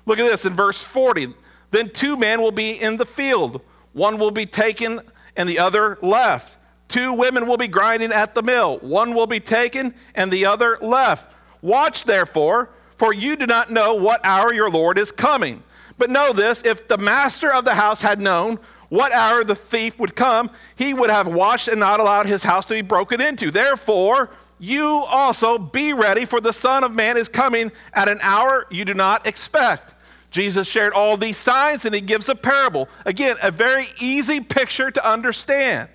Look 0.05 0.17
at 0.17 0.27
this 0.27 0.45
in 0.45 0.55
verse 0.55 0.81
40. 0.81 1.33
Then 1.69 1.89
two 1.91 2.17
men 2.17 2.41
will 2.41 2.51
be 2.51 2.71
in 2.71 2.97
the 2.97 3.05
field. 3.05 3.61
One 3.93 4.17
will 4.17 4.31
be 4.31 4.45
taken 4.45 5.01
and 5.35 5.47
the 5.47 5.59
other 5.59 5.97
left. 6.01 6.57
Two 6.87 7.13
women 7.13 7.47
will 7.47 7.57
be 7.57 7.67
grinding 7.67 8.11
at 8.11 8.35
the 8.35 8.41
mill. 8.41 8.79
One 8.79 9.13
will 9.13 9.27
be 9.27 9.39
taken 9.39 9.93
and 10.15 10.31
the 10.31 10.45
other 10.45 10.77
left. 10.81 11.31
Watch 11.61 12.05
therefore 12.05 12.69
for 12.99 13.13
you 13.13 13.37
do 13.37 13.47
not 13.47 13.71
know 13.71 13.93
what 13.93 14.19
hour 14.25 14.53
your 14.53 14.69
Lord 14.69 14.97
is 14.97 15.09
coming. 15.09 15.63
But 15.97 16.09
know 16.09 16.33
this 16.33 16.61
if 16.65 16.89
the 16.89 16.97
master 16.97 17.51
of 17.51 17.63
the 17.63 17.73
house 17.73 18.01
had 18.01 18.19
known 18.19 18.59
what 18.89 19.13
hour 19.13 19.45
the 19.45 19.55
thief 19.55 19.97
would 19.99 20.15
come, 20.15 20.51
he 20.75 20.93
would 20.93 21.09
have 21.09 21.27
watched 21.27 21.69
and 21.69 21.79
not 21.79 22.01
allowed 22.01 22.25
his 22.25 22.43
house 22.43 22.65
to 22.65 22.73
be 22.73 22.81
broken 22.81 23.21
into. 23.21 23.51
Therefore, 23.51 24.29
you 24.59 24.85
also 24.85 25.57
be 25.57 25.93
ready, 25.93 26.25
for 26.25 26.41
the 26.41 26.51
Son 26.51 26.83
of 26.83 26.91
Man 26.91 27.15
is 27.15 27.29
coming 27.29 27.71
at 27.93 28.09
an 28.09 28.19
hour 28.21 28.65
you 28.69 28.83
do 28.83 28.93
not 28.93 29.25
expect. 29.25 29.93
Jesus 30.31 30.67
shared 30.67 30.93
all 30.93 31.17
these 31.17 31.37
signs 31.37 31.85
and 31.85 31.93
he 31.95 32.01
gives 32.01 32.29
a 32.29 32.35
parable. 32.35 32.87
Again, 33.05 33.35
a 33.41 33.51
very 33.51 33.85
easy 33.99 34.41
picture 34.41 34.91
to 34.91 35.09
understand. 35.09 35.89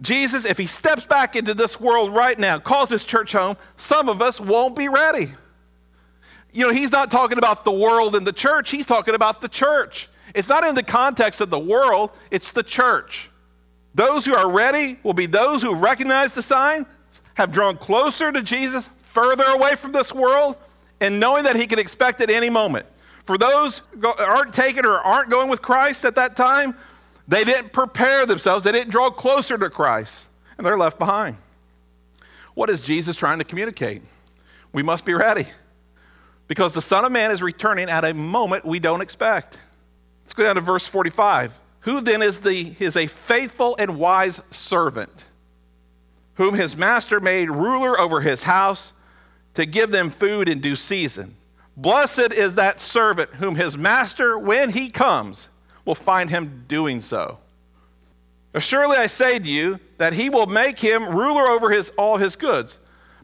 Jesus, 0.00 0.44
if 0.44 0.58
he 0.58 0.66
steps 0.66 1.06
back 1.06 1.36
into 1.36 1.54
this 1.54 1.80
world 1.80 2.14
right 2.14 2.38
now, 2.38 2.58
calls 2.58 2.90
his 2.90 3.04
church 3.04 3.32
home, 3.32 3.56
some 3.76 4.08
of 4.08 4.20
us 4.20 4.40
won't 4.40 4.76
be 4.76 4.88
ready 4.88 5.28
you 6.52 6.66
know, 6.66 6.72
he's 6.72 6.92
not 6.92 7.10
talking 7.10 7.38
about 7.38 7.64
the 7.64 7.72
world 7.72 8.14
and 8.14 8.26
the 8.26 8.32
church, 8.32 8.70
he's 8.70 8.86
talking 8.86 9.14
about 9.14 9.40
the 9.40 9.48
church. 9.48 10.08
It's 10.34 10.48
not 10.48 10.64
in 10.64 10.74
the 10.74 10.82
context 10.82 11.40
of 11.40 11.50
the 11.50 11.58
world, 11.58 12.10
it's 12.30 12.50
the 12.50 12.62
church. 12.62 13.30
Those 13.94 14.24
who 14.24 14.34
are 14.34 14.50
ready 14.50 14.98
will 15.02 15.14
be 15.14 15.26
those 15.26 15.62
who 15.62 15.74
recognize 15.74 16.32
the 16.32 16.42
sign, 16.42 16.86
have 17.34 17.50
drawn 17.50 17.76
closer 17.76 18.30
to 18.30 18.42
Jesus, 18.42 18.88
further 19.12 19.44
away 19.44 19.74
from 19.74 19.92
this 19.92 20.12
world, 20.12 20.56
and 21.00 21.18
knowing 21.18 21.44
that 21.44 21.56
he 21.56 21.66
can 21.66 21.78
expect 21.78 22.20
at 22.20 22.30
any 22.30 22.50
moment. 22.50 22.86
For 23.32 23.38
those 23.38 23.80
who 23.98 24.12
aren't 24.18 24.52
taken 24.52 24.84
or 24.84 24.98
aren't 24.98 25.30
going 25.30 25.48
with 25.48 25.62
Christ 25.62 26.04
at 26.04 26.16
that 26.16 26.36
time, 26.36 26.76
they 27.26 27.44
didn't 27.44 27.72
prepare 27.72 28.26
themselves, 28.26 28.62
they 28.62 28.72
didn't 28.72 28.90
draw 28.90 29.08
closer 29.08 29.56
to 29.56 29.70
Christ, 29.70 30.26
and 30.58 30.66
they're 30.66 30.76
left 30.76 30.98
behind. 30.98 31.38
What 32.52 32.68
is 32.68 32.82
Jesus 32.82 33.16
trying 33.16 33.38
to 33.38 33.44
communicate? 33.46 34.02
We 34.74 34.82
must 34.82 35.06
be 35.06 35.14
ready 35.14 35.46
because 36.46 36.74
the 36.74 36.82
Son 36.82 37.06
of 37.06 37.12
Man 37.12 37.30
is 37.30 37.40
returning 37.40 37.88
at 37.88 38.04
a 38.04 38.12
moment 38.12 38.66
we 38.66 38.78
don't 38.78 39.00
expect. 39.00 39.58
Let's 40.24 40.34
go 40.34 40.44
down 40.44 40.56
to 40.56 40.60
verse 40.60 40.86
45. 40.86 41.58
Who 41.80 42.02
then 42.02 42.20
is, 42.20 42.40
the, 42.40 42.74
is 42.78 42.98
a 42.98 43.06
faithful 43.06 43.76
and 43.78 43.98
wise 43.98 44.42
servant, 44.50 45.24
whom 46.34 46.52
his 46.52 46.76
master 46.76 47.18
made 47.18 47.50
ruler 47.50 47.98
over 47.98 48.20
his 48.20 48.42
house 48.42 48.92
to 49.54 49.64
give 49.64 49.90
them 49.90 50.10
food 50.10 50.50
in 50.50 50.60
due 50.60 50.76
season? 50.76 51.36
Blessed 51.76 52.32
is 52.32 52.56
that 52.56 52.80
servant 52.80 53.30
whom 53.36 53.54
his 53.54 53.78
master, 53.78 54.38
when 54.38 54.70
he 54.70 54.90
comes, 54.90 55.48
will 55.84 55.94
find 55.94 56.30
him 56.30 56.64
doing 56.68 57.00
so. 57.00 57.38
Surely 58.58 58.98
I 58.98 59.06
say 59.06 59.38
to 59.38 59.48
you 59.48 59.80
that 59.96 60.12
he 60.12 60.28
will 60.28 60.46
make 60.46 60.78
him 60.78 61.08
ruler 61.08 61.48
over 61.48 61.70
his, 61.70 61.90
all 61.90 62.18
his 62.18 62.36
goods. 62.36 62.78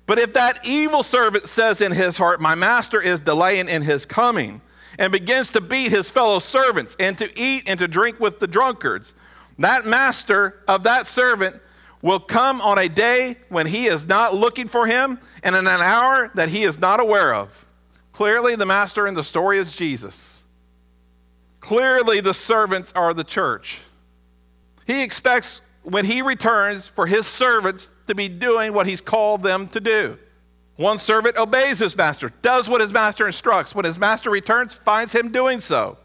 But 0.07 0.19
if 0.19 0.33
that 0.33 0.67
evil 0.67 1.03
servant 1.03 1.49
says 1.49 1.83
in 1.83 1.93
his 1.93 2.17
heart, 2.17 2.41
My 2.41 2.55
master 2.55 3.01
is 3.01 3.21
delaying 3.21 3.69
in 3.69 3.83
his 3.83 4.07
coming, 4.07 4.63
and 4.99 5.13
begins 5.13 5.51
to 5.51 5.61
beat 5.61 5.91
his 5.91 6.11
fellow 6.11 6.39
servants, 6.39 6.97
and 6.99 7.19
to 7.19 7.31
eat 7.39 7.65
and 7.69 7.79
to 7.79 7.87
drink 7.87 8.19
with 8.19 8.41
the 8.41 8.47
drunkards, 8.47 9.13
that 9.59 9.85
master 9.85 10.63
of 10.67 10.85
that 10.85 11.07
servant 11.07 11.61
will 12.01 12.21
come 12.21 12.61
on 12.63 12.79
a 12.79 12.89
day 12.89 13.37
when 13.51 13.67
he 13.67 13.87
is 13.87 14.07
not 14.07 14.35
looking 14.35 14.67
for 14.67 14.87
him, 14.87 15.19
and 15.43 15.55
in 15.55 15.67
an 15.67 15.81
hour 15.83 16.31
that 16.35 16.49
he 16.49 16.63
is 16.63 16.79
not 16.79 17.01
aware 17.01 17.35
of. 17.35 17.67
Clearly, 18.19 18.57
the 18.57 18.67
master 18.67 19.07
in 19.07 19.15
the 19.15 19.23
story 19.23 19.61
is 19.61 19.77
Jesus. 19.77 20.43
Clearly, 21.61 22.21
the 22.21 22.35
servants 22.35 22.93
are 22.97 23.15
the 23.15 23.23
church. 23.23 23.79
He 24.89 25.05
expects 25.05 25.61
when 25.85 26.05
he 26.05 26.21
returns 26.21 26.85
for 26.85 27.07
his 27.07 27.29
servants 27.29 27.91
to 28.09 28.17
be 28.17 28.29
doing 28.29 28.73
what 28.73 28.89
he's 28.89 29.01
called 29.01 29.45
them 29.45 29.69
to 29.69 29.79
do. 29.79 30.19
One 30.75 30.99
servant 30.99 31.37
obeys 31.37 31.79
his 31.79 31.97
master, 31.97 32.33
does 32.43 32.69
what 32.69 32.81
his 32.81 32.93
master 32.93 33.25
instructs. 33.25 33.73
When 33.73 33.85
his 33.85 34.01
master 34.01 34.31
returns, 34.31 34.75
finds 34.75 35.13
him 35.13 35.31
doing 35.31 35.61
so, 35.61 35.97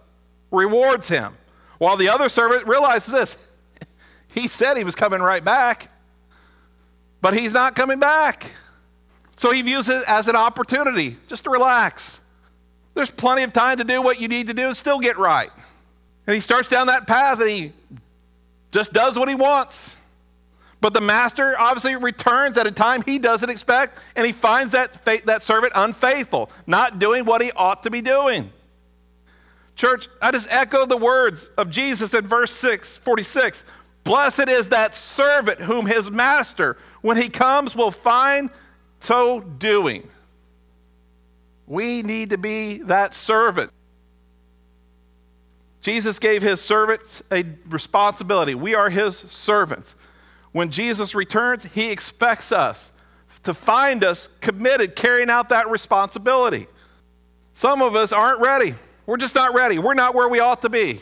rewards 0.52 1.08
him. 1.08 1.36
While 1.80 1.98
the 1.98 2.10
other 2.10 2.30
servant 2.30 2.68
realizes 2.68 3.12
this 3.12 3.38
he 4.28 4.48
said 4.48 4.78
he 4.78 4.84
was 4.84 4.94
coming 4.94 5.20
right 5.20 5.44
back, 5.44 5.90
but 7.22 7.34
he's 7.34 7.56
not 7.56 7.74
coming 7.76 8.00
back. 8.00 8.52
So 9.36 9.52
he 9.52 9.62
views 9.62 9.90
it 9.90 10.04
as 10.08 10.28
an 10.28 10.36
opportunity 10.36 11.18
just 11.28 11.44
to 11.46 11.50
relax. 11.50 12.20
There's 12.94 13.12
plenty 13.12 13.44
of 13.44 13.54
time 13.54 13.78
to 13.78 13.84
do 13.84 14.02
what 14.02 14.20
you 14.22 14.28
need 14.28 14.48
to 14.48 14.54
do 14.54 14.68
and 14.68 14.78
still 14.78 15.00
get 15.00 15.18
right. 15.18 15.50
And 16.28 16.34
he 16.36 16.40
starts 16.40 16.70
down 16.70 16.88
that 16.88 17.08
path 17.08 17.40
and 17.40 17.50
he 17.50 17.74
just 18.72 18.94
does 18.94 19.18
what 19.18 19.28
he 19.28 19.36
wants. 19.36 19.96
But 20.84 20.94
the 20.94 21.02
master 21.02 21.58
obviously 21.58 21.96
returns 21.96 22.58
at 22.58 22.68
a 22.68 22.72
time 22.72 23.04
he 23.04 23.18
doesn't 23.18 23.50
expect, 23.50 24.00
and 24.18 24.28
he 24.28 24.34
finds 24.34 24.74
that, 24.74 25.06
that 25.26 25.42
servant 25.42 25.72
unfaithful, 25.78 26.52
not 26.68 27.00
doing 27.00 27.24
what 27.24 27.42
he 27.42 27.52
ought 27.54 27.84
to 27.84 27.90
be 27.90 28.02
doing. 28.02 28.52
Church, 29.78 30.10
I 30.22 30.32
just 30.32 30.54
echo 30.54 30.86
the 30.86 30.98
words 30.98 31.48
of 31.58 31.70
Jesus 31.70 32.14
in 32.14 32.28
verse 32.28 32.52
6, 32.52 32.98
46. 32.98 33.64
Blessed 34.04 34.50
is 34.50 34.70
that 34.70 34.94
servant 34.94 35.62
whom 35.62 35.86
his 35.86 36.12
master, 36.12 36.76
when 37.02 37.16
he 37.16 37.30
comes, 37.30 37.78
will 37.78 37.90
find 37.90 38.50
so 39.04 39.42
doing. 39.42 40.08
We 41.68 42.02
need 42.04 42.32
to 42.32 42.38
be 42.38 42.80
that 42.84 43.14
servant. 43.14 43.72
Jesus 45.82 46.20
gave 46.20 46.42
his 46.42 46.62
servants 46.62 47.22
a 47.32 47.44
responsibility. 47.68 48.56
We 48.56 48.76
are 48.76 48.90
his 48.90 49.18
servants. 49.18 49.96
When 50.54 50.70
Jesus 50.70 51.14
returns, 51.14 51.66
he 51.66 51.90
expects 51.92 52.52
us 52.52 52.94
to 53.44 53.54
find 53.54 54.06
us 54.06 54.30
committed, 54.40 54.96
carrying 54.96 55.30
out 55.30 55.50
that 55.50 55.70
responsibility. 55.70 56.68
Some 57.54 57.82
of 57.82 57.96
us 57.96 58.14
aren't 58.14 58.40
ready. 58.40 58.76
We're 59.06 59.18
just 59.18 59.36
not 59.36 59.54
ready. 59.54 59.80
We're 59.80 59.94
not 59.94 60.16
where 60.16 60.30
we 60.30 60.40
ought 60.40 60.62
to 60.62 60.70
be. 60.70 61.02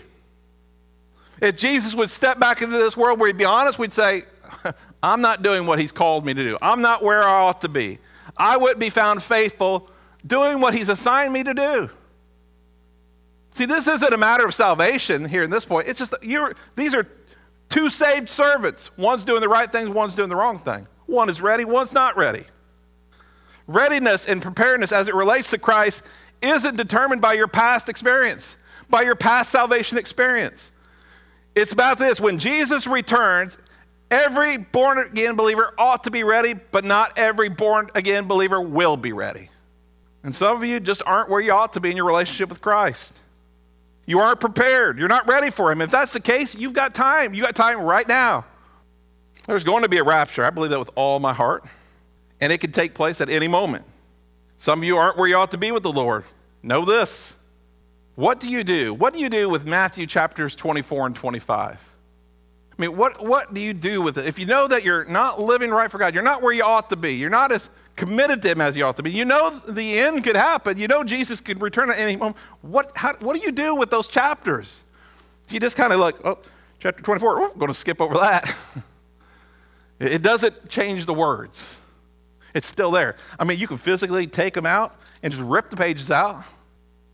If 1.39 1.57
Jesus 1.57 1.93
would 1.93 2.09
step 2.09 2.39
back 2.39 2.61
into 2.63 2.77
this 2.77 2.97
world, 2.97 3.19
we'd 3.19 3.37
be 3.37 3.45
honest, 3.45 3.77
we'd 3.77 3.93
say, 3.93 4.23
I'm 5.03 5.21
not 5.21 5.43
doing 5.43 5.65
what 5.65 5.79
he's 5.79 5.91
called 5.91 6.25
me 6.25 6.33
to 6.33 6.43
do. 6.43 6.57
I'm 6.61 6.81
not 6.81 7.03
where 7.03 7.23
I 7.23 7.41
ought 7.41 7.61
to 7.61 7.69
be. 7.69 7.99
I 8.37 8.57
wouldn't 8.57 8.79
be 8.79 8.89
found 8.89 9.23
faithful 9.23 9.89
doing 10.25 10.59
what 10.59 10.73
he's 10.73 10.89
assigned 10.89 11.33
me 11.33 11.43
to 11.43 11.53
do. 11.53 11.89
See, 13.51 13.65
this 13.65 13.87
isn't 13.87 14.13
a 14.13 14.17
matter 14.17 14.45
of 14.45 14.55
salvation 14.55 15.25
here 15.25 15.43
in 15.43 15.49
this 15.49 15.65
point. 15.65 15.87
It's 15.87 15.99
just 15.99 16.13
you're, 16.21 16.55
these 16.75 16.95
are 16.95 17.07
two 17.69 17.89
saved 17.89 18.29
servants. 18.29 18.95
One's 18.97 19.23
doing 19.23 19.41
the 19.41 19.49
right 19.49 19.71
thing, 19.71 19.93
one's 19.93 20.15
doing 20.15 20.29
the 20.29 20.35
wrong 20.35 20.59
thing. 20.59 20.87
One 21.05 21.29
is 21.29 21.41
ready, 21.41 21.65
one's 21.65 21.93
not 21.93 22.15
ready. 22.15 22.45
Readiness 23.67 24.25
and 24.25 24.41
preparedness 24.41 24.91
as 24.91 25.07
it 25.07 25.15
relates 25.15 25.49
to 25.49 25.57
Christ 25.57 26.03
isn't 26.41 26.77
determined 26.77 27.21
by 27.21 27.33
your 27.33 27.47
past 27.47 27.89
experience, 27.89 28.55
by 28.89 29.01
your 29.01 29.15
past 29.15 29.51
salvation 29.51 29.97
experience. 29.97 30.71
It's 31.55 31.71
about 31.71 31.99
this 31.99 32.19
when 32.19 32.39
Jesus 32.39 32.87
returns, 32.87 33.57
every 34.11 34.57
born 34.57 34.99
again 34.99 35.35
believer 35.35 35.73
ought 35.77 36.03
to 36.03 36.11
be 36.11 36.23
ready, 36.23 36.53
but 36.53 36.85
not 36.85 37.17
every 37.17 37.49
born 37.49 37.89
again 37.95 38.27
believer 38.27 38.61
will 38.61 38.97
be 38.97 39.13
ready. 39.13 39.49
And 40.23 40.35
some 40.35 40.55
of 40.55 40.63
you 40.63 40.79
just 40.79 41.01
aren't 41.05 41.29
where 41.29 41.41
you 41.41 41.51
ought 41.51 41.73
to 41.73 41.79
be 41.79 41.89
in 41.89 41.97
your 41.97 42.05
relationship 42.05 42.49
with 42.49 42.61
Christ. 42.61 43.19
You 44.05 44.19
aren't 44.19 44.39
prepared. 44.39 44.99
You're 44.99 45.07
not 45.07 45.27
ready 45.27 45.49
for 45.49 45.71
Him. 45.71 45.81
If 45.81 45.89
that's 45.89 46.13
the 46.13 46.19
case, 46.19 46.53
you've 46.53 46.73
got 46.73 46.93
time. 46.93 47.33
You 47.33 47.41
got 47.41 47.55
time 47.55 47.81
right 47.81 48.07
now. 48.07 48.45
There's 49.47 49.63
going 49.63 49.83
to 49.83 49.89
be 49.89 49.97
a 49.97 50.03
rapture. 50.03 50.43
I 50.43 50.49
believe 50.51 50.71
that 50.71 50.79
with 50.79 50.91
all 50.95 51.19
my 51.19 51.33
heart. 51.33 51.63
And 52.39 52.51
it 52.51 52.59
can 52.59 52.71
take 52.71 52.93
place 52.93 53.21
at 53.21 53.29
any 53.29 53.47
moment. 53.47 53.85
Some 54.57 54.79
of 54.79 54.85
you 54.85 54.97
aren't 54.97 55.17
where 55.17 55.27
you 55.27 55.35
ought 55.35 55.51
to 55.51 55.57
be 55.57 55.71
with 55.71 55.83
the 55.83 55.91
Lord. 55.91 56.25
Know 56.61 56.85
this. 56.85 57.33
What 58.15 58.39
do 58.39 58.49
you 58.49 58.63
do? 58.63 58.93
What 58.93 59.13
do 59.13 59.19
you 59.19 59.29
do 59.29 59.49
with 59.49 59.65
Matthew 59.65 60.05
chapters 60.05 60.55
24 60.55 61.07
and 61.07 61.15
25? 61.15 61.90
I 62.81 62.87
mean, 62.87 62.97
what, 62.97 63.23
what 63.23 63.53
do 63.53 63.61
you 63.61 63.73
do 63.73 64.01
with 64.01 64.17
it? 64.17 64.25
If 64.25 64.39
you 64.39 64.47
know 64.47 64.67
that 64.67 64.83
you're 64.83 65.05
not 65.05 65.39
living 65.39 65.69
right 65.69 65.91
for 65.91 65.99
God, 65.99 66.15
you're 66.15 66.23
not 66.23 66.41
where 66.41 66.51
you 66.51 66.63
ought 66.63 66.89
to 66.89 66.95
be, 66.95 67.13
you're 67.13 67.29
not 67.29 67.51
as 67.51 67.69
committed 67.95 68.41
to 68.41 68.49
Him 68.49 68.59
as 68.59 68.75
you 68.75 68.83
ought 68.83 68.97
to 68.97 69.03
be, 69.03 69.11
you 69.11 69.23
know 69.23 69.51
the 69.51 69.99
end 69.99 70.23
could 70.23 70.35
happen, 70.35 70.79
you 70.79 70.87
know 70.87 71.03
Jesus 71.03 71.39
could 71.39 71.61
return 71.61 71.91
at 71.91 71.99
any 71.99 72.15
moment. 72.15 72.37
What, 72.63 72.91
how, 72.95 73.13
what 73.19 73.35
do 73.35 73.41
you 73.43 73.51
do 73.51 73.75
with 73.75 73.91
those 73.91 74.07
chapters? 74.07 74.81
Do 75.45 75.53
you 75.53 75.59
just 75.59 75.77
kind 75.77 75.93
of 75.93 75.99
like, 75.99 76.25
oh, 76.25 76.39
chapter 76.79 77.03
24, 77.03 77.41
oh, 77.41 77.51
I'm 77.51 77.59
going 77.59 77.67
to 77.67 77.77
skip 77.77 78.01
over 78.01 78.15
that. 78.15 78.51
it 79.99 80.23
doesn't 80.23 80.67
change 80.67 81.05
the 81.05 81.13
words, 81.13 81.77
it's 82.55 82.65
still 82.65 82.89
there. 82.89 83.15
I 83.37 83.43
mean, 83.43 83.59
you 83.59 83.67
can 83.67 83.77
physically 83.77 84.25
take 84.25 84.55
them 84.55 84.65
out 84.65 84.95
and 85.21 85.31
just 85.31 85.43
rip 85.43 85.69
the 85.69 85.77
pages 85.77 86.09
out. 86.09 86.43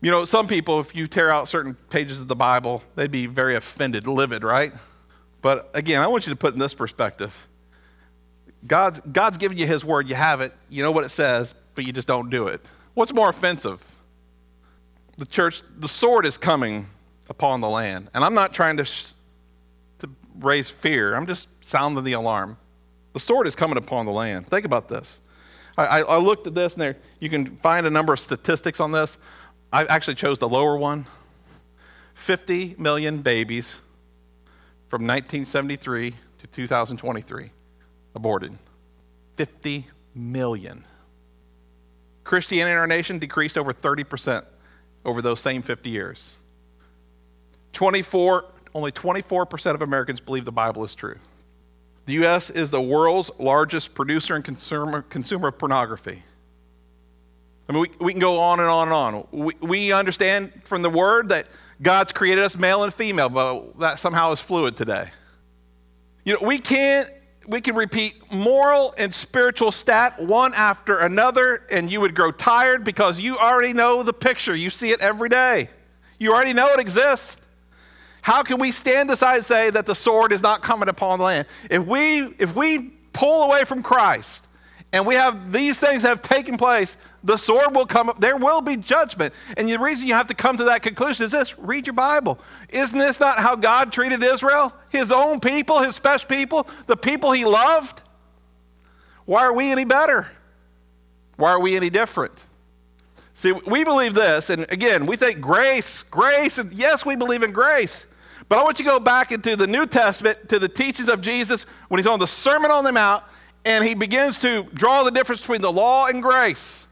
You 0.00 0.10
know, 0.10 0.24
some 0.24 0.48
people, 0.48 0.80
if 0.80 0.96
you 0.96 1.06
tear 1.06 1.30
out 1.30 1.46
certain 1.46 1.74
pages 1.90 2.22
of 2.22 2.28
the 2.28 2.36
Bible, 2.36 2.82
they'd 2.94 3.10
be 3.10 3.26
very 3.26 3.54
offended, 3.54 4.06
livid, 4.06 4.44
right? 4.44 4.72
But 5.40 5.70
again, 5.74 6.00
I 6.00 6.06
want 6.06 6.26
you 6.26 6.32
to 6.32 6.36
put 6.36 6.54
in 6.54 6.60
this 6.60 6.74
perspective. 6.74 7.48
God's, 8.66 9.00
God's 9.00 9.38
given 9.38 9.56
you 9.56 9.66
His 9.66 9.84
word, 9.84 10.08
you 10.08 10.14
have 10.14 10.40
it, 10.40 10.52
you 10.68 10.82
know 10.82 10.90
what 10.90 11.04
it 11.04 11.10
says, 11.10 11.54
but 11.74 11.84
you 11.84 11.92
just 11.92 12.08
don't 12.08 12.28
do 12.28 12.48
it. 12.48 12.60
What's 12.94 13.12
more 13.12 13.28
offensive? 13.28 13.84
The 15.16 15.26
church, 15.26 15.62
the 15.78 15.88
sword 15.88 16.26
is 16.26 16.36
coming 16.36 16.86
upon 17.28 17.60
the 17.60 17.68
land. 17.68 18.10
And 18.14 18.24
I'm 18.24 18.34
not 18.34 18.52
trying 18.52 18.76
to, 18.78 18.84
sh- 18.84 19.12
to 20.00 20.08
raise 20.40 20.70
fear, 20.70 21.14
I'm 21.14 21.26
just 21.26 21.48
sounding 21.60 22.02
the 22.04 22.12
alarm. 22.14 22.56
The 23.12 23.20
sword 23.20 23.46
is 23.46 23.54
coming 23.56 23.78
upon 23.78 24.06
the 24.06 24.12
land. 24.12 24.48
Think 24.48 24.64
about 24.64 24.88
this. 24.88 25.20
I, 25.76 26.00
I, 26.02 26.18
looked 26.18 26.46
at 26.48 26.56
this, 26.56 26.74
and 26.74 26.82
there 26.82 26.96
you 27.20 27.30
can 27.30 27.56
find 27.58 27.86
a 27.86 27.90
number 27.90 28.12
of 28.12 28.18
statistics 28.18 28.80
on 28.80 28.90
this. 28.90 29.16
I 29.72 29.84
actually 29.84 30.16
chose 30.16 30.38
the 30.40 30.48
lower 30.48 30.76
one 30.76 31.06
50 32.14 32.74
million 32.78 33.22
babies 33.22 33.76
from 34.88 35.02
1973 35.02 36.14
to 36.38 36.46
2023 36.46 37.50
aborted. 38.14 38.56
50 39.36 39.86
million. 40.14 40.84
Christianity 42.24 42.72
in 42.72 42.78
our 42.78 42.86
nation 42.86 43.18
decreased 43.18 43.56
over 43.56 43.72
30% 43.72 44.44
over 45.04 45.22
those 45.22 45.40
same 45.40 45.62
50 45.62 45.90
years. 45.90 46.36
24, 47.72 48.44
only 48.74 48.92
24% 48.92 49.74
of 49.74 49.82
Americans 49.82 50.20
believe 50.20 50.44
the 50.44 50.52
Bible 50.52 50.84
is 50.84 50.94
true. 50.94 51.18
The 52.06 52.14
U.S. 52.14 52.50
is 52.50 52.70
the 52.70 52.80
world's 52.80 53.30
largest 53.38 53.94
producer 53.94 54.34
and 54.34 54.44
consumer, 54.44 55.02
consumer 55.02 55.48
of 55.48 55.58
pornography. 55.58 56.22
I 57.68 57.72
mean, 57.72 57.82
we, 57.82 57.90
we 58.00 58.12
can 58.12 58.20
go 58.20 58.40
on 58.40 58.60
and 58.60 58.68
on 58.68 58.88
and 58.88 58.94
on. 58.94 59.28
We, 59.30 59.52
we 59.60 59.92
understand 59.92 60.52
from 60.64 60.82
the 60.82 60.90
word 60.90 61.28
that 61.28 61.46
God's 61.80 62.12
created 62.12 62.44
us 62.44 62.56
male 62.56 62.82
and 62.82 62.92
female, 62.92 63.28
but 63.28 63.78
that 63.78 63.98
somehow 63.98 64.32
is 64.32 64.40
fluid 64.40 64.76
today. 64.76 65.10
You 66.24 66.34
know, 66.34 66.40
we 66.42 66.58
can't, 66.58 67.10
we 67.46 67.60
can 67.60 67.76
repeat 67.76 68.14
moral 68.32 68.94
and 68.98 69.14
spiritual 69.14 69.72
stat 69.72 70.20
one 70.20 70.54
after 70.54 70.98
another, 70.98 71.66
and 71.70 71.90
you 71.90 72.00
would 72.00 72.14
grow 72.14 72.32
tired 72.32 72.84
because 72.84 73.20
you 73.20 73.38
already 73.38 73.72
know 73.72 74.02
the 74.02 74.12
picture. 74.12 74.54
You 74.54 74.70
see 74.70 74.90
it 74.90 75.00
every 75.00 75.28
day. 75.28 75.70
You 76.18 76.32
already 76.32 76.52
know 76.52 76.66
it 76.72 76.80
exists. 76.80 77.40
How 78.22 78.42
can 78.42 78.58
we 78.58 78.72
stand 78.72 79.10
aside 79.10 79.36
and 79.36 79.44
say 79.44 79.70
that 79.70 79.86
the 79.86 79.94
sword 79.94 80.32
is 80.32 80.42
not 80.42 80.62
coming 80.62 80.88
upon 80.88 81.18
the 81.18 81.24
land? 81.24 81.46
If 81.70 81.86
we, 81.86 82.34
if 82.38 82.54
we 82.56 82.90
pull 83.12 83.44
away 83.44 83.64
from 83.64 83.82
Christ 83.82 84.46
and 84.92 85.06
we 85.06 85.14
have 85.14 85.52
these 85.52 85.78
things 85.78 86.02
have 86.02 86.20
taken 86.20 86.56
place, 86.56 86.96
the 87.24 87.36
sword 87.36 87.74
will 87.74 87.86
come 87.86 88.08
up. 88.08 88.20
There 88.20 88.36
will 88.36 88.60
be 88.60 88.76
judgment. 88.76 89.34
And 89.56 89.68
the 89.68 89.78
reason 89.78 90.06
you 90.06 90.14
have 90.14 90.28
to 90.28 90.34
come 90.34 90.56
to 90.58 90.64
that 90.64 90.82
conclusion 90.82 91.24
is 91.24 91.32
this 91.32 91.58
read 91.58 91.86
your 91.86 91.94
Bible. 91.94 92.38
Isn't 92.68 92.98
this 92.98 93.18
not 93.20 93.38
how 93.38 93.56
God 93.56 93.92
treated 93.92 94.22
Israel? 94.22 94.72
His 94.88 95.10
own 95.10 95.40
people, 95.40 95.82
his 95.82 95.96
special 95.96 96.28
people, 96.28 96.68
the 96.86 96.96
people 96.96 97.32
he 97.32 97.44
loved? 97.44 98.02
Why 99.24 99.42
are 99.42 99.52
we 99.52 99.70
any 99.70 99.84
better? 99.84 100.28
Why 101.36 101.50
are 101.50 101.60
we 101.60 101.76
any 101.76 101.90
different? 101.90 102.44
See, 103.34 103.52
we 103.52 103.84
believe 103.84 104.14
this, 104.14 104.50
and 104.50 104.66
again, 104.72 105.06
we 105.06 105.14
think 105.14 105.40
grace, 105.40 106.02
grace, 106.02 106.58
and 106.58 106.72
yes, 106.72 107.06
we 107.06 107.14
believe 107.14 107.44
in 107.44 107.52
grace. 107.52 108.04
But 108.48 108.58
I 108.58 108.64
want 108.64 108.80
you 108.80 108.84
to 108.84 108.90
go 108.90 108.98
back 108.98 109.30
into 109.30 109.54
the 109.54 109.68
New 109.68 109.86
Testament 109.86 110.48
to 110.48 110.58
the 110.58 110.68
teachings 110.68 111.08
of 111.08 111.20
Jesus 111.20 111.64
when 111.86 112.00
he's 112.00 112.06
on 112.08 112.18
the 112.18 112.26
Sermon 112.26 112.72
on 112.72 112.82
the 112.82 112.90
Mount, 112.90 113.22
and 113.64 113.84
he 113.84 113.94
begins 113.94 114.38
to 114.38 114.64
draw 114.74 115.04
the 115.04 115.12
difference 115.12 115.40
between 115.40 115.60
the 115.60 115.70
law 115.70 116.06
and 116.06 116.20
grace. 116.20 116.87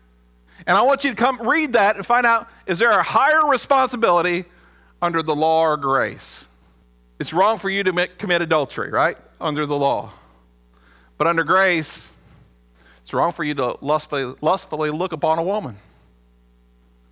And 0.67 0.77
I 0.77 0.83
want 0.83 1.05
you 1.05 1.11
to 1.11 1.17
come 1.17 1.41
read 1.47 1.75
that 1.75 1.97
and 1.97 2.07
find 2.07 2.25
out 2.25 2.49
is 2.67 2.79
there 2.79 2.91
a 2.91 3.03
higher 3.03 3.47
responsibility 3.47 4.45
under 5.03 5.23
the 5.23 5.35
law 5.35 5.63
or 5.63 5.77
grace? 5.77 6.47
It's 7.19 7.33
wrong 7.33 7.59
for 7.59 7.71
you 7.71 7.83
to 7.85 7.93
make, 7.93 8.19
commit 8.19 8.43
adultery, 8.43 8.91
right? 8.91 9.17
Under 9.41 9.67
the 9.67 9.77
law. 9.77 10.13
But 11.19 11.27
under 11.27 11.45
grace, 11.45 12.11
it's 12.99 13.13
wrong 13.13 13.33
for 13.33 13.45
you 13.45 13.55
to 13.55 13.79
lustfully, 13.81 14.35
lustfully 14.41 14.91
look 14.91 15.13
upon 15.13 15.39
a 15.39 15.43
woman. 15.43 15.77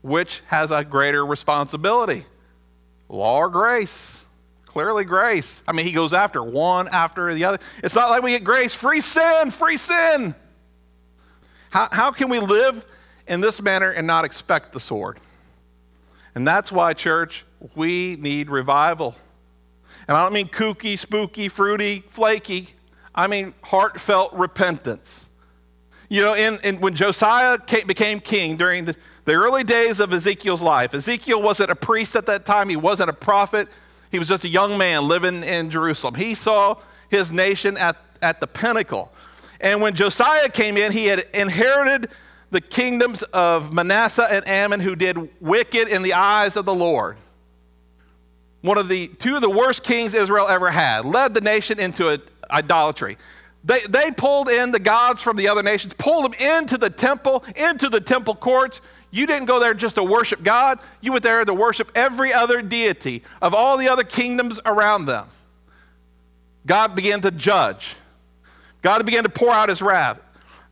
Which 0.02 0.42
has 0.46 0.70
a 0.70 0.85
greater 0.85 1.24
responsibility? 1.24 2.26
Law 3.09 3.38
or 3.38 3.48
grace? 3.48 4.22
Clearly, 4.66 5.04
grace. 5.04 5.62
I 5.68 5.72
mean, 5.72 5.87
he 5.87 5.92
goes 5.92 6.12
after 6.12 6.42
one 6.42 6.88
after 6.88 7.33
the 7.33 7.44
other. 7.44 7.59
It's 7.83 7.94
not 7.94 8.11
like 8.11 8.22
we 8.22 8.33
get 8.33 8.44
grace, 8.44 8.74
free 8.74 9.00
sin, 9.00 9.50
free 9.50 9.76
sin. 9.76 10.35
How, 11.71 11.88
how 11.90 12.10
can 12.10 12.29
we 12.29 12.40
live 12.40 12.85
in 13.27 13.40
this 13.40 13.62
manner 13.62 13.90
and 13.90 14.06
not 14.06 14.25
expect 14.25 14.72
the 14.72 14.81
sword. 14.81 15.18
And 16.35 16.46
that's 16.46 16.72
why, 16.72 16.92
church, 16.94 17.44
we 17.75 18.16
need 18.16 18.50
revival. 18.50 19.14
And 20.08 20.16
I 20.16 20.22
don't 20.22 20.33
mean 20.33 20.48
kooky, 20.48 20.98
spooky, 20.98 21.48
fruity, 21.48 22.04
flaky. 22.08 22.68
I 23.14 23.27
mean 23.27 23.54
heartfelt 23.62 24.33
repentance. 24.33 25.29
You 26.08 26.22
know, 26.22 26.35
in, 26.35 26.58
in 26.64 26.81
when 26.81 26.94
Josiah 26.94 27.58
came, 27.58 27.87
became 27.87 28.20
king 28.20 28.56
during 28.56 28.85
the, 28.85 28.96
the 29.25 29.33
early 29.33 29.64
days 29.64 30.00
of 30.00 30.12
Ezekiel's 30.12 30.62
life, 30.62 30.92
Ezekiel 30.94 31.40
wasn't 31.40 31.70
a 31.70 31.77
priest 31.77 32.14
at 32.16 32.27
that 32.27 32.44
time, 32.44 32.68
he 32.68 32.77
wasn't 32.77 33.08
a 33.08 33.14
prophet, 33.14 33.68
he 34.10 34.18
was 34.18 34.29
just 34.29 34.44
a 34.44 34.48
young 34.48 34.77
man 34.77 35.08
living 35.08 35.42
in 35.42 35.70
Jerusalem. 35.70 36.14
He 36.14 36.35
saw 36.35 36.77
his 37.08 37.33
nation 37.33 37.77
at, 37.77 37.96
at 38.20 38.40
the 38.40 38.46
pinnacle. 38.46 39.12
And 39.60 39.81
when 39.81 39.94
Josiah 39.94 40.48
came 40.48 40.77
in, 40.77 40.92
he 40.92 41.06
had 41.06 41.27
inherited 41.33 42.10
the 42.55 42.61
kingdoms 42.61 43.25
of 43.25 43.73
Manasseh 43.73 44.29
and 44.31 44.46
Amon 44.46 44.79
who 44.79 44.94
did 44.94 45.29
wicked 45.40 45.88
in 45.88 46.02
the 46.02 46.15
eyes 46.15 46.57
of 46.57 46.65
the 46.65 46.75
Lord. 46.75 47.17
One 48.63 48.79
of 48.79 48.88
the 48.88 49.09
two 49.09 49.35
of 49.35 49.42
the 49.42 49.50
worst 49.50 49.83
kings 49.83 50.15
Israel 50.15 50.46
ever 50.46 50.71
had, 50.71 51.05
led 51.05 51.35
the 51.35 51.40
nation 51.40 51.81
into 51.81 52.23
idolatry. 52.48 53.19
They, 53.65 53.81
they 53.81 54.13
pulled 54.13 54.48
in 54.48 54.71
the 54.71 54.79
gods 54.79 55.21
from 55.21 55.37
the 55.37 55.48
other 55.48 55.65
nations, 55.65 55.94
pulled 55.98 56.33
them 56.33 56.40
into 56.40 56.79
the 56.79 56.90
temple, 56.90 57.44
into 57.57 57.88
the 57.88 58.00
temple 58.00 58.37
courts, 58.37 58.81
You 59.11 59.27
didn't 59.27 59.46
go 59.46 59.59
there 59.59 59.75
just 59.75 59.96
to 59.96 60.05
worship 60.05 60.44
God, 60.44 60.79
you 61.00 61.11
went 61.11 61.25
there 61.25 61.44
to 61.44 61.55
worship 61.55 61.90
every 61.96 62.33
other 62.33 62.63
deity 62.63 63.25
of 63.42 63.52
all 63.52 63.77
the 63.77 63.88
other 63.88 64.05
kingdoms 64.05 64.61
around 64.65 65.07
them. 65.07 65.27
God 66.65 66.94
began 66.94 67.21
to 67.23 67.33
judge. 67.33 67.96
God 68.81 69.05
began 69.05 69.25
to 69.25 69.29
pour 69.29 69.50
out 69.50 69.71
his 69.71 69.83
wrath. 69.83 70.21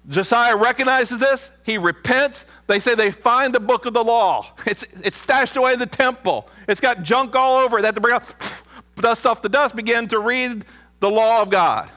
Josiah 0.09 0.57
recognizes 0.57 1.21
this. 1.21 1.53
He 1.63 1.79
repents. 1.79 2.45
They 2.67 2.81
say 2.81 2.95
they 2.95 3.13
find 3.13 3.55
the 3.55 3.61
book 3.61 3.87
of 3.87 3.95
the 3.95 4.03
law. 4.03 4.47
It's, 4.67 4.83
it's 5.05 5.19
stashed 5.19 5.57
away 5.57 5.75
in 5.75 5.79
the 5.79 5.87
temple. 5.87 6.49
It's 6.69 6.81
got 6.81 7.03
junk 7.03 7.37
all 7.37 7.59
over 7.59 7.79
it. 7.79 7.83
They 7.83 7.89
have 7.89 7.95
to 7.95 8.01
bring 8.01 8.15
out, 8.15 8.35
dust 8.97 9.27
off 9.27 9.43
the 9.43 9.49
dust, 9.49 9.77
begin 9.77 10.09
to 10.09 10.19
read 10.19 10.65
the 11.01 11.11
law 11.11 11.43
of 11.43 11.51
God, 11.51 11.91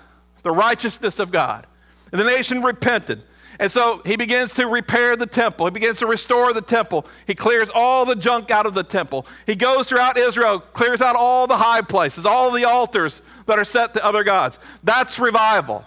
the 0.43 0.51
righteousness 0.51 1.19
of 1.19 1.31
God. 1.31 1.65
And 2.11 2.21
the 2.21 2.25
nation 2.25 2.61
repented. 2.61 3.23
And 3.59 3.71
so 3.71 4.01
he 4.05 4.17
begins 4.17 4.53
to 4.55 4.67
repair 4.67 5.15
the 5.15 5.25
temple. 5.25 5.65
He 5.65 5.71
begins 5.71 5.99
to 5.99 6.07
restore 6.07 6.53
the 6.53 6.61
temple. 6.61 7.05
He 7.25 7.33
clears 7.33 7.69
all 7.73 8.05
the 8.05 8.15
junk 8.15 8.51
out 8.51 8.65
of 8.65 8.73
the 8.73 8.83
temple. 8.83 9.25
He 9.45 9.55
goes 9.55 9.87
throughout 9.87 10.17
Israel, 10.17 10.59
clears 10.59 11.01
out 11.01 11.15
all 11.15 11.47
the 11.47 11.57
high 11.57 11.81
places, 11.81 12.25
all 12.25 12.51
the 12.51 12.65
altars 12.65 13.21
that 13.47 13.57
are 13.57 13.65
set 13.65 13.93
to 13.93 14.05
other 14.05 14.23
gods. 14.23 14.59
That's 14.83 15.17
revival. 15.19 15.85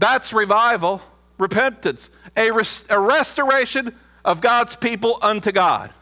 That's 0.00 0.32
revival, 0.32 1.02
repentance, 1.36 2.08
a, 2.34 2.50
res- 2.50 2.82
a 2.88 2.98
restoration 2.98 3.94
of 4.24 4.40
God's 4.40 4.74
people 4.74 5.18
unto 5.20 5.52
God. 5.52 5.92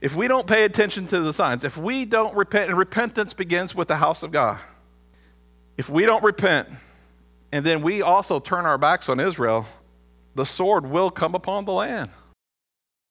If 0.00 0.16
we 0.16 0.26
don't 0.26 0.46
pay 0.46 0.64
attention 0.64 1.06
to 1.06 1.20
the 1.20 1.32
signs, 1.32 1.62
if 1.62 1.76
we 1.76 2.04
don't 2.04 2.34
repent, 2.34 2.68
and 2.68 2.76
repentance 2.76 3.34
begins 3.34 3.76
with 3.76 3.86
the 3.86 3.96
house 3.96 4.24
of 4.24 4.32
God. 4.32 4.58
If 5.76 5.88
we 5.88 6.04
don't 6.04 6.24
repent, 6.24 6.68
and 7.52 7.64
then 7.64 7.80
we 7.80 8.02
also 8.02 8.40
turn 8.40 8.66
our 8.66 8.76
backs 8.76 9.08
on 9.08 9.20
Israel, 9.20 9.66
the 10.34 10.44
sword 10.44 10.84
will 10.84 11.10
come 11.10 11.36
upon 11.36 11.64
the 11.64 11.72
land. 11.72 12.10